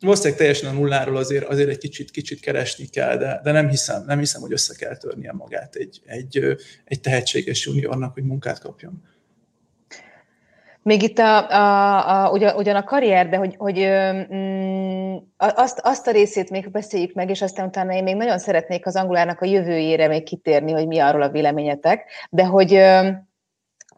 [0.00, 4.04] valószínűleg teljesen a nulláról azért, azért egy kicsit, kicsit keresni kell, de, de nem, hiszem,
[4.06, 9.02] nem hiszem, hogy össze kell törnie magát egy, egy, egy tehetséges juniornak, hogy munkát kapjon.
[10.84, 13.88] Még itt a, a, a, ugyan, ugyan a karrier, de hogy, hogy
[14.34, 18.86] mm, azt, azt a részét még beszéljük meg, és aztán utána én még nagyon szeretnék
[18.86, 22.74] az angolárnak a jövőjére még kitérni, hogy mi arról a véleményetek, de hogy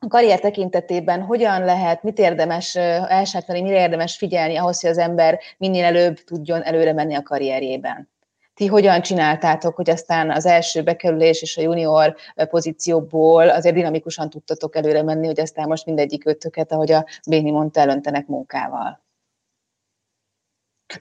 [0.01, 5.41] a karrier tekintetében hogyan lehet, mit érdemes elsátani, mire érdemes figyelni ahhoz, hogy az ember
[5.59, 8.09] minél előbb tudjon előre menni a karrierjében?
[8.57, 12.16] Ti hogyan csináltátok, hogy aztán az első bekerülés és a junior
[12.48, 17.80] pozícióból azért dinamikusan tudtatok előre menni, hogy aztán most mindegyik ötöket, ahogy a Béni mondta,
[17.80, 19.04] elöntenek munkával.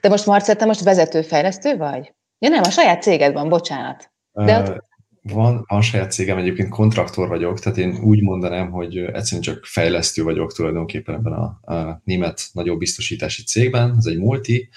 [0.00, 2.14] De most Marcel, te most vezetőfejlesztő vagy?
[2.38, 4.10] Ja nem, a saját céged van, bocsánat.
[4.32, 4.84] De ott...
[5.22, 10.22] Van, van saját cégem, egyébként kontraktor vagyok, tehát én úgy mondanám, hogy egyszerűen csak fejlesztő
[10.22, 14.68] vagyok tulajdonképpen ebben a, a német nagyobb biztosítási cégben, ez egy multi,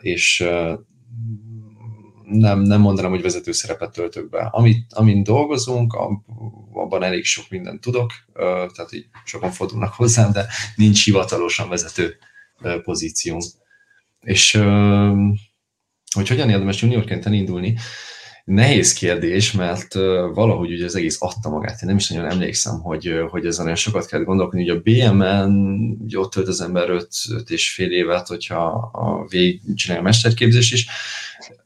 [0.00, 0.48] és
[2.32, 4.48] nem, nem mondanám, hogy vezető szerepet töltök be.
[4.52, 5.94] Amit, amin dolgozunk,
[6.72, 8.12] abban elég sok mindent tudok,
[8.74, 12.16] tehát így sokan fordulnak hozzám, de nincs hivatalosan vezető
[12.82, 13.38] pozícióm.
[14.20, 14.52] És
[16.14, 17.76] hogy hogyan érdemes juniorként elindulni,
[18.44, 19.94] nehéz kérdés, mert
[20.34, 21.82] valahogy ugye az egész adta magát.
[21.82, 24.62] Én nem is nagyon emlékszem, hogy, hogy ezen olyan sokat kell gondolkodni.
[24.62, 27.08] Ugye a BMN, ugye ott tölt az ember 5,
[27.46, 30.86] és fél évet, hogyha a végig csinálja a mesterképzés is,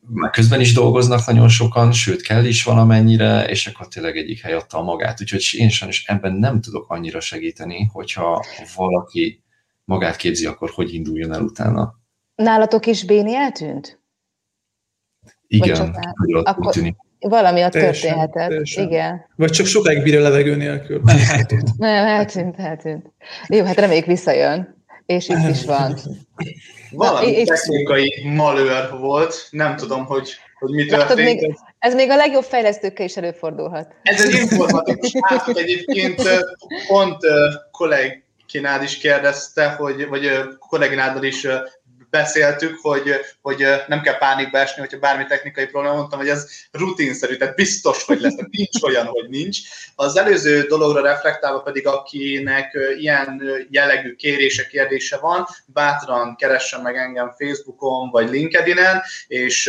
[0.08, 4.52] már közben is dolgoznak nagyon sokan, sőt kell is valamennyire, és akkor tényleg egyik hely
[4.52, 5.20] adta magát.
[5.20, 8.44] Úgyhogy én sajnos ebben nem tudok annyira segíteni, hogyha
[8.76, 9.42] valaki
[9.84, 11.94] magát képzi, akkor hogy induljon el utána.
[12.34, 14.00] Nálatok is Béni eltűnt?
[15.46, 15.96] Igen,
[16.26, 16.96] ott akkor tűnik.
[17.18, 18.86] Valami ott teljesen, történhetett, teljesen.
[18.86, 19.26] igen.
[19.36, 21.00] Vagy csak sokáig bír a levegő nélkül.
[21.76, 23.12] Nem, eltűnt, eltűnt.
[23.48, 24.75] Jó, hát reméljük visszajön,
[25.06, 25.98] és itt is van.
[26.90, 31.18] Valami Na, technikai malőr volt, nem tudom, hogy, hogy mi történt.
[31.18, 33.94] még, ez még a legjobb fejlesztőkkel is előfordulhat.
[34.02, 36.22] Ez egy informatikus átok egyébként
[36.88, 37.16] pont
[37.70, 41.46] kolléginád is kérdezte, hogy, vagy kolléginádal is
[42.16, 47.36] beszéltük, hogy, hogy nem kell pánikba esni, hogyha bármi technikai probléma, mondtam, hogy ez rutinszerű,
[47.36, 49.58] tehát biztos, hogy lesz, tehát nincs olyan, hogy nincs.
[49.94, 57.34] Az előző dologra reflektálva pedig, akinek ilyen jellegű kérése, kérdése van, bátran keressen meg engem
[57.38, 59.66] Facebookon vagy LinkedIn-en, és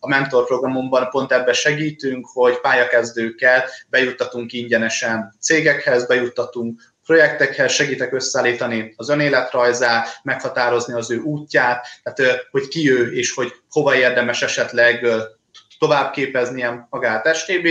[0.00, 6.80] a mentor programunkban pont ebben segítünk, hogy pályakezdőkkel bejuttatunk ingyenesen cégekhez, bejuttatunk
[7.10, 13.52] projektekhez segítek összeállítani az önéletrajzát, meghatározni az ő útját, tehát hogy ki ő, és hogy
[13.70, 15.06] hova érdemes esetleg
[15.78, 17.66] tovább képeznie magát STB,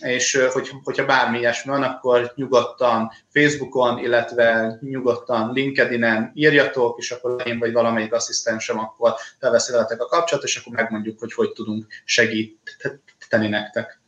[0.00, 7.46] és hogy, hogyha bármi ilyesmi van, akkor nyugodtan Facebookon, illetve nyugodtan LinkedIn-en írjatok, és akkor
[7.46, 13.48] én vagy valamelyik asszisztensem akkor felveszi a kapcsolatot, és akkor megmondjuk, hogy hogy tudunk segíteni
[13.48, 13.99] nektek.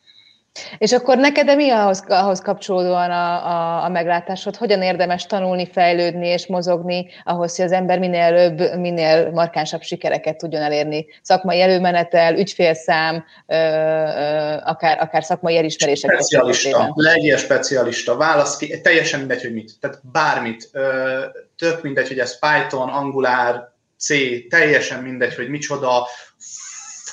[0.78, 4.56] És akkor neked de mi ahhoz, ahhoz kapcsolódóan a, a, a meglátásod?
[4.56, 10.36] Hogyan érdemes tanulni, fejlődni és mozogni ahhoz, hogy az ember minél előbb, minél markánsabb sikereket
[10.36, 11.06] tudjon elérni?
[11.22, 16.10] Szakmai előmenetel, ügyfélszám, ö, ö, akár, akár szakmai elismerések.
[16.10, 19.72] Specialista, legyél specialista, válasz ki, teljesen mindegy, hogy mit.
[19.80, 20.68] Tehát bármit.
[20.72, 21.20] Ö,
[21.58, 24.14] tök mindegy, hogy ez Python, Angular, C,
[24.48, 26.06] teljesen mindegy, hogy micsoda,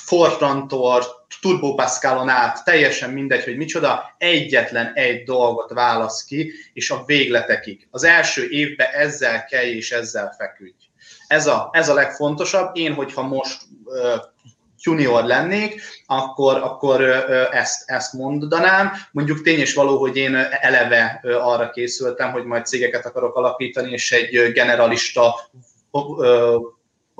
[0.04, 7.02] Fortrantor, Turbo Pascalon át, teljesen mindegy, hogy micsoda, egyetlen egy dolgot válasz ki, és a
[7.06, 7.88] végletekig.
[7.90, 10.88] Az első évben ezzel kelj és ezzel feküdj.
[11.26, 12.76] Ez a, ez a legfontosabb.
[12.76, 14.16] Én, hogyha most ö,
[14.82, 17.02] junior lennék, akkor, akkor
[17.52, 18.92] ezt, ezt mondanám.
[19.12, 24.12] Mondjuk tény és való, hogy én eleve arra készültem, hogy majd cégeket akarok alapítani, és
[24.12, 25.50] egy generalista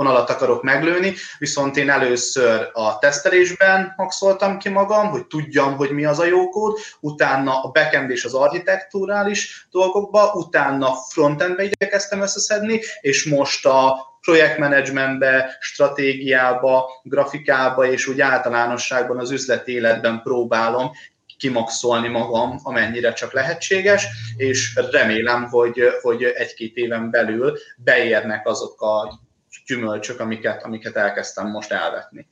[0.00, 6.04] vonalat akarok meglőni, viszont én először a tesztelésben maxoltam ki magam, hogy tudjam, hogy mi
[6.04, 12.80] az a jó kód, utána a backend és az architektúrális dolgokba, utána frontendbe igyekeztem összeszedni,
[13.00, 20.90] és most a projektmenedzsmentbe, stratégiába, grafikába és úgy általánosságban az üzleti életben próbálom
[21.38, 29.28] kimaxolni magam, amennyire csak lehetséges, és remélem, hogy, hogy egy-két éven belül beérnek azok a
[29.70, 32.26] gyümölcsök, amiket, amiket elkezdtem most elvetni.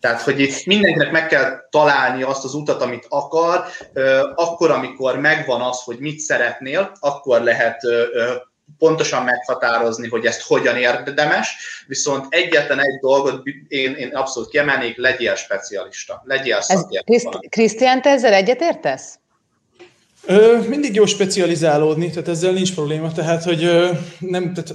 [0.00, 3.64] Tehát, hogy itt mindenkinek meg kell találni azt az utat, amit akar,
[4.34, 7.80] akkor, amikor megvan az, hogy mit szeretnél, akkor lehet
[8.78, 15.34] pontosan meghatározni, hogy ezt hogyan érdemes, viszont egyetlen egy dolgot én, én abszolút kiemelnék, legyél
[15.34, 17.48] specialista, legyél szakértő.
[17.48, 19.18] Krisztián, te ezzel egyetértesz?
[20.26, 24.74] Ö, mindig jó specializálódni, tehát ezzel nincs probléma, tehát hogy ö, nem, tehát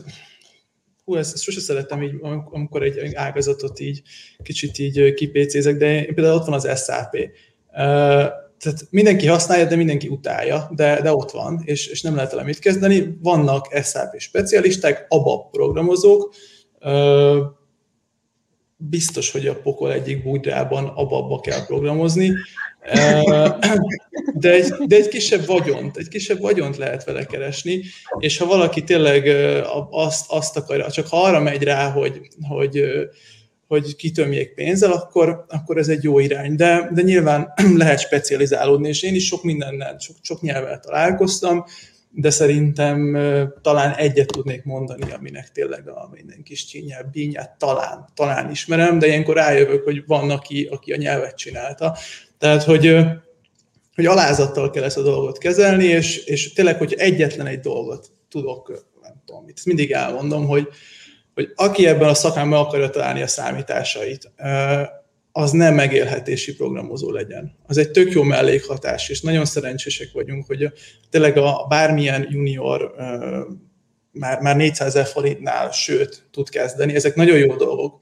[1.07, 2.15] hú, ezt, ezt sose szeretem így,
[2.51, 4.01] amikor egy ágazatot így
[4.43, 7.17] kicsit így kipécézek, de például ott van az SAP.
[8.57, 12.53] Tehát mindenki használja, de mindenki utálja, de, de ott van, és, és nem lehet vele
[12.53, 13.17] kezdeni.
[13.21, 16.33] Vannak SAP specialisták, ABAP programozók,
[18.77, 22.31] biztos, hogy a pokol egyik bújdrában abba kell programozni,
[24.33, 27.81] de egy, de egy kisebb vagyont, egy kisebb vagyont lehet vele keresni,
[28.19, 29.27] és ha valaki tényleg
[29.89, 32.83] azt, azt akarja, csak ha arra megy rá, hogy, hogy,
[33.67, 36.55] hogy kitömjék pénzzel, akkor, akkor ez egy jó irány.
[36.55, 41.65] De, de nyilván lehet specializálódni, és én is sok mindennel, sok, sok nyelvvel találkoztam,
[42.09, 43.17] de szerintem
[43.61, 49.07] talán egyet tudnék mondani, aminek tényleg a minden kis csínyel, bínyát talán, talán ismerem, de
[49.07, 51.97] ilyenkor rájövök, hogy van, aki, aki a nyelvet csinálta.
[52.37, 52.95] Tehát, hogy,
[53.95, 58.85] hogy alázattal kell ezt a dolgot kezelni, és, és tényleg, hogy egyetlen egy dolgot tudok,
[59.01, 60.67] nem tudom mit, mindig elmondom, hogy,
[61.33, 64.31] hogy aki ebben a szakmában akarja találni a számításait,
[65.31, 67.55] az nem megélhetési programozó legyen.
[67.67, 70.71] Az egy tök jó mellékhatás, és nagyon szerencsések vagyunk, hogy
[71.09, 72.95] tényleg a bármilyen junior
[74.11, 76.95] már, már 400 ezer forintnál, sőt, tud kezdeni.
[76.95, 77.99] Ezek nagyon jó dolgok.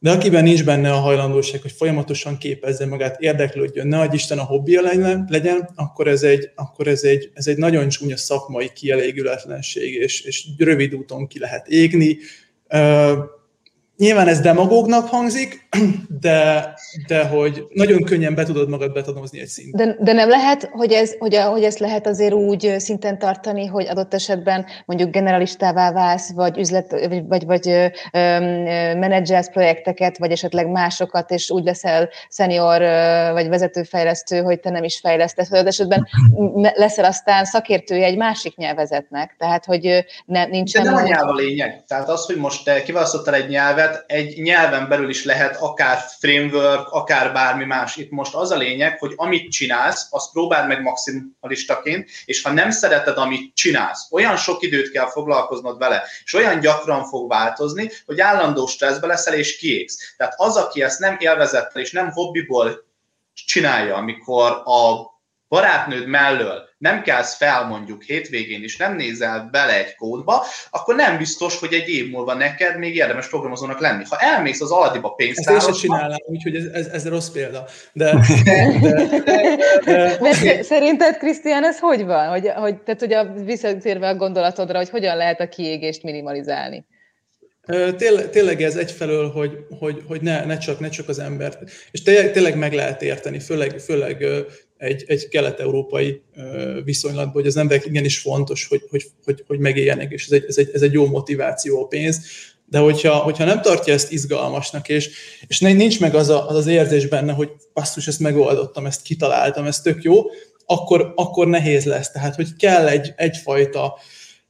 [0.00, 4.44] De akiben nincs benne a hajlandóság, hogy folyamatosan képezze magát, érdeklődjön, ne adj Isten a
[4.44, 4.80] hobbija
[5.28, 10.46] legyen, akkor ez egy, akkor ez egy, ez egy nagyon csúnya szakmai kielégületlenség, és, és
[10.58, 12.18] rövid úton ki lehet égni.
[13.98, 15.68] Nyilván ez demagógnak hangzik,
[16.20, 16.74] de,
[17.06, 19.88] de hogy nagyon könnyen be tudod magad betanozni egy szinten.
[19.88, 23.66] De, de nem lehet, hogy, ez, hogy, a, hogy ezt lehet azért úgy szinten tartani,
[23.66, 27.88] hogy adott esetben mondjuk generalistává válsz, vagy üzlet, vagy, vagy, vagy ö,
[28.94, 32.80] menedzselsz projekteket, vagy esetleg másokat, és úgy leszel szenior
[33.32, 36.08] vagy vezetőfejlesztő, hogy te nem is fejlesztesz, vagy esetben
[36.74, 39.34] leszel aztán szakértője egy másik nyelvezetnek.
[39.38, 40.72] Tehát, hogy ne, nincs.
[40.72, 41.84] De nem a nyelv a lényeg.
[41.86, 46.88] Tehát az, hogy most te kiválasztottál egy nyelvet, egy nyelven belül is lehet akár framework,
[46.88, 47.96] akár bármi más.
[47.96, 52.70] Itt most az a lényeg, hogy amit csinálsz, azt próbáld meg maximalistaként, és ha nem
[52.70, 58.20] szereted, amit csinálsz, olyan sok időt kell foglalkoznod vele, és olyan gyakran fog változni, hogy
[58.20, 60.14] állandó stresszbe leszel és kiégsz.
[60.16, 62.86] Tehát az, aki ezt nem élvezettel és nem hobbiból
[63.46, 65.06] csinálja, amikor a
[65.48, 71.18] barátnőd mellől nem kelsz fel mondjuk hétvégén, és nem nézel bele egy kódba, akkor nem
[71.18, 74.04] biztos, hogy egy év múlva neked még érdemes programozónak lenni.
[74.08, 75.70] Ha elmész az Aldiba pénztárosba...
[75.70, 77.64] Ezt én csinálnám, úgyhogy ez, ez, ez rossz példa.
[77.92, 78.14] De,
[78.84, 82.28] de, de, de, Szerinted, Krisztián, ez hogy van?
[82.28, 86.86] Hogy, hogy, tehát, hogy a, visszatérve a gondolatodra, hogy hogyan lehet a kiégést minimalizálni?
[87.96, 91.58] Tényleg, tényleg ez egyfelől, hogy, hogy, hogy ne, ne, csak, ne csak az embert,
[91.90, 94.24] és tényleg, tényleg meg lehet érteni, főleg, főleg
[94.78, 96.22] egy, egy kelet-európai
[96.84, 100.56] viszonylatban, hogy az emberek igenis fontos, hogy, hogy, hogy, hogy megéljenek, és ez egy, ez,
[100.56, 102.20] egy, ez egy jó motiváció a pénz,
[102.70, 105.10] de hogyha, hogyha nem tartja ezt izgalmasnak, és,
[105.46, 109.66] és nincs meg az, a, az az érzés benne, hogy basszus, ezt megoldottam, ezt kitaláltam,
[109.66, 110.22] ez tök jó,
[110.66, 112.10] akkor, akkor nehéz lesz.
[112.10, 113.98] Tehát, hogy kell egy, egyfajta,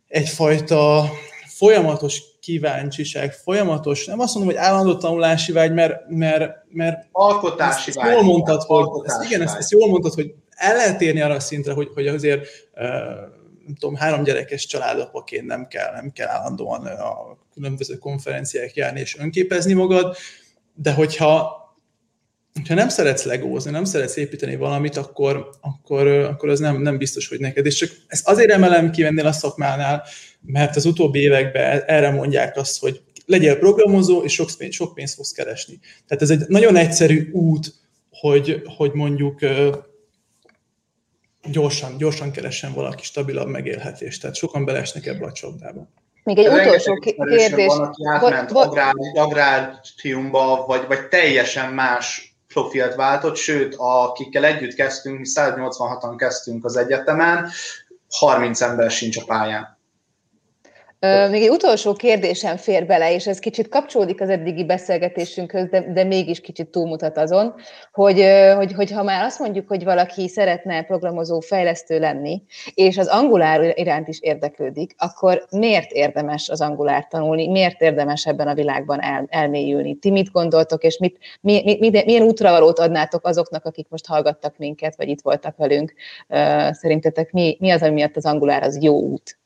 [0.08, 1.10] egyfajta
[1.46, 8.12] folyamatos kíváncsiság, folyamatos, nem azt mondom, hogy állandó tanulási vágy, mert, mert, mert alkotási vágy.
[8.12, 11.40] Jól mondtad, hogy, ezt, igen, ezt, ezt, jól mondtad, hogy el lehet érni arra a
[11.40, 12.48] szintre, hogy, hogy azért
[13.64, 19.18] nem tudom, három gyerekes családapaként nem kell, nem kell állandóan a különböző konferenciák járni és
[19.18, 20.16] önképezni magad,
[20.74, 21.56] de hogyha,
[22.54, 27.28] hogyha nem szeretsz legózni, nem szeretsz építeni valamit, akkor, akkor, akkor az nem, nem biztos,
[27.28, 27.66] hogy neked.
[27.66, 30.04] És csak ezt azért emelem ki ennél a szakmánál,
[30.46, 35.14] mert az utóbbi években erre mondják azt, hogy legyél programozó, és sok, pénzt, sok pénzt
[35.14, 35.78] fogsz keresni.
[36.06, 37.74] Tehát ez egy nagyon egyszerű út,
[38.10, 39.38] hogy, hogy mondjuk
[41.50, 44.20] gyorsan, gyorsan keressen valaki stabilabb megélhetést.
[44.20, 45.88] Tehát sokan belesnek ebbe a csapdába.
[46.24, 47.66] Még egy utolsó kérdés.
[47.66, 55.18] Van, aki átment agrár, agráriumba, vagy, vagy teljesen más profilt váltott, sőt, akikkel együtt kezdtünk,
[55.18, 57.50] mi 186-an kezdtünk az egyetemen,
[58.08, 59.77] 30 ember sincs a pályán.
[61.00, 66.04] Még egy utolsó kérdésem fér bele, és ez kicsit kapcsolódik az eddigi beszélgetésünkhöz, de, de
[66.04, 67.54] mégis kicsit túlmutat azon,
[67.92, 68.24] hogy,
[68.56, 72.42] hogy, hogy ha már azt mondjuk, hogy valaki szeretne programozó fejlesztő lenni,
[72.74, 78.48] és az angulár iránt is érdeklődik, akkor miért érdemes az angulár tanulni, miért érdemes ebben
[78.48, 79.94] a világban el, elmélyülni?
[79.94, 84.56] Ti mit gondoltok, és mit, mi, mi, mi, milyen útravalót adnátok azoknak, akik most hallgattak
[84.56, 85.92] minket, vagy itt voltak velünk?
[86.70, 89.38] Szerintetek mi, mi az, ami miatt az angulár az jó út?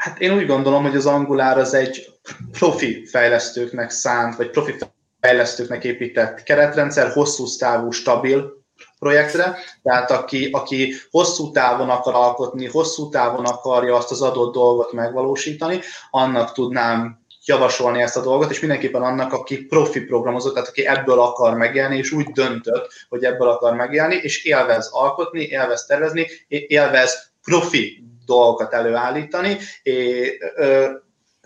[0.00, 2.20] Hát én úgy gondolom, hogy az Angular az egy
[2.58, 4.74] profi fejlesztőknek szánt, vagy profi
[5.20, 8.64] fejlesztőknek épített keretrendszer, hosszú távú, stabil
[8.98, 14.92] projektre, tehát aki, aki hosszú távon akar alkotni, hosszú távon akarja azt az adott dolgot
[14.92, 15.80] megvalósítani,
[16.10, 21.20] annak tudnám javasolni ezt a dolgot, és mindenképpen annak, aki profi programozó, tehát aki ebből
[21.20, 27.32] akar megélni, és úgy döntött, hogy ebből akar megélni, és élvez alkotni, élvez tervezni, élvez
[27.42, 29.58] profi dolgokat előállítani.
[29.82, 30.24] É,
[30.56, 30.90] ö,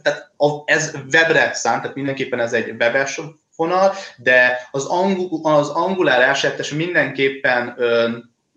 [0.03, 0.31] tehát
[0.65, 3.21] ez webre szánt, tehát mindenképpen ez egy webes
[3.57, 8.09] vonal, de az, angul, az angulár esetes mindenképpen ö,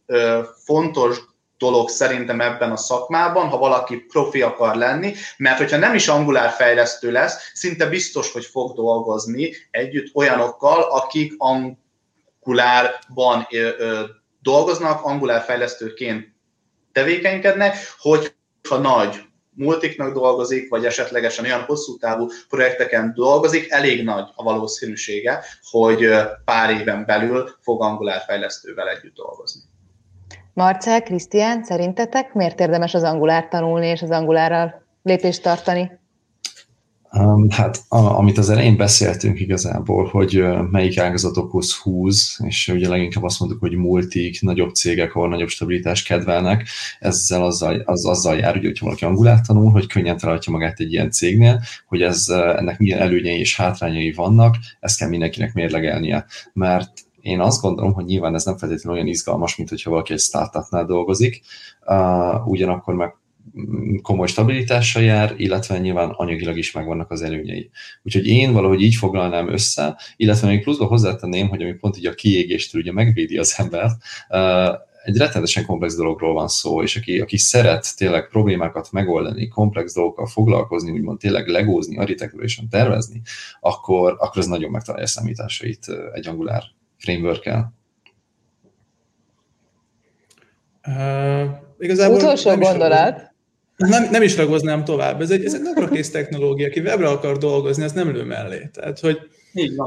[0.06, 1.20] ö, fontos
[1.58, 6.50] dolog szerintem ebben a szakmában, ha valaki profi akar lenni, mert hogyha nem is angulár
[6.50, 14.04] fejlesztő lesz, szinte biztos, hogy fog dolgozni együtt olyanokkal, akik angulárban ö, ö,
[14.42, 16.36] dolgoznak, angulár fejlesztőként
[16.98, 19.22] tevékenykednek, hogyha nagy
[19.54, 26.10] multiknak dolgozik, vagy esetlegesen olyan hosszú távú projekteken dolgozik, elég nagy a valószínűsége, hogy
[26.46, 29.62] pár éven belül fog angolár fejlesztővel együtt dolgozni.
[30.54, 36.00] Marcel, Krisztián, szerintetek miért érdemes az angolár tanulni és az angolárral lépést tartani?
[37.12, 43.24] Um, hát a, amit az elején beszéltünk igazából, hogy melyik ágazatokhoz húz, és ugye leginkább
[43.24, 46.68] azt mondtuk, hogy multik, nagyobb cégek, ahol nagyobb stabilitást kedvelnek,
[47.00, 50.92] ezzel azzal, az, azzal jár, hogy, hogyha valaki angolát tanul, hogy könnyen találja magát egy
[50.92, 56.92] ilyen cégnél, hogy ez, ennek milyen előnyei és hátrányai vannak, ezt kell mindenkinek mérlegelnie, mert
[57.22, 60.86] én azt gondolom, hogy nyilván ez nem feltétlenül olyan izgalmas, mint hogyha valaki egy startupnál
[60.86, 61.42] dolgozik,
[61.86, 63.16] uh, ugyanakkor meg
[64.02, 67.70] komoly stabilitással jár, illetve nyilván anyagilag is megvannak az előnyei.
[68.04, 72.14] Úgyhogy én valahogy így foglalnám össze, illetve még pluszba hozzátenném, hogy ami pont így a
[72.14, 73.96] kiégéstől ugye megvédi az embert,
[75.04, 80.26] egy rettenetesen komplex dologról van szó, és aki, aki szeret tényleg problémákat megoldani, komplex dolgokkal
[80.26, 83.22] foglalkozni, úgymond tényleg legózni, architekturálisan tervezni,
[83.60, 86.64] akkor, akkor ez nagyon megtalálja a számításait egy Angular
[86.98, 87.74] framework-el.
[90.88, 93.36] Uh, igazából Utolsó gondolat.
[93.78, 95.22] Nem, nem is ragoznám tovább.
[95.22, 96.68] Ez egy, ez egy naprakész technológia.
[96.68, 98.70] Aki webre akar dolgozni, az nem lő mellé.
[98.74, 99.20] Tehát, hogy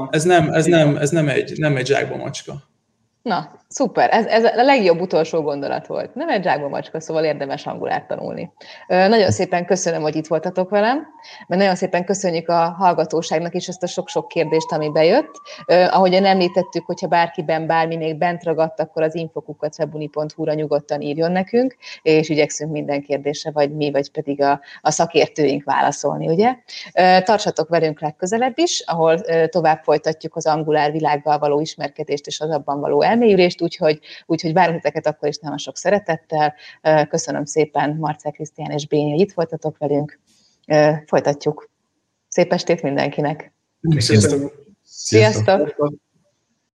[0.09, 2.69] ez nem, ez nem, ez nem egy, nem egy zsákba macska.
[3.21, 4.09] Na, szuper.
[4.11, 6.15] Ez, ez a legjobb utolsó gondolat volt.
[6.15, 8.51] Nem egy zsákba macska, szóval érdemes hangulát tanulni.
[8.87, 11.07] Nagyon szépen köszönöm, hogy itt voltatok velem,
[11.47, 15.31] mert nagyon szépen köszönjük a hallgatóságnak is ezt a sok-sok kérdést, ami bejött.
[15.65, 21.75] Ahogyan említettük, hogyha bárkiben bármi még bent ragadt, akkor az infokukat webuni.hu-ra nyugodtan írjon nekünk,
[22.01, 26.55] és igyekszünk minden kérdésre, vagy mi, vagy pedig a, a szakértőink válaszolni, ugye?
[27.23, 29.19] Tartsatok velünk legközelebb is, ahol
[29.49, 34.75] tovább folytatjuk az angulár világgal való ismerkedést és az abban való elmélyülést, úgyhogy, úgyhogy várunk
[34.81, 36.55] titeket akkor is nagyon sok szeretettel.
[37.09, 40.19] Köszönöm szépen Marcel Krisztián és hogy itt voltatok velünk.
[41.05, 41.69] Folytatjuk.
[42.27, 43.53] Szép estét mindenkinek!
[43.97, 44.53] Sziasztok!
[44.83, 45.43] Sziasztok!
[45.67, 45.99] Sziasztok.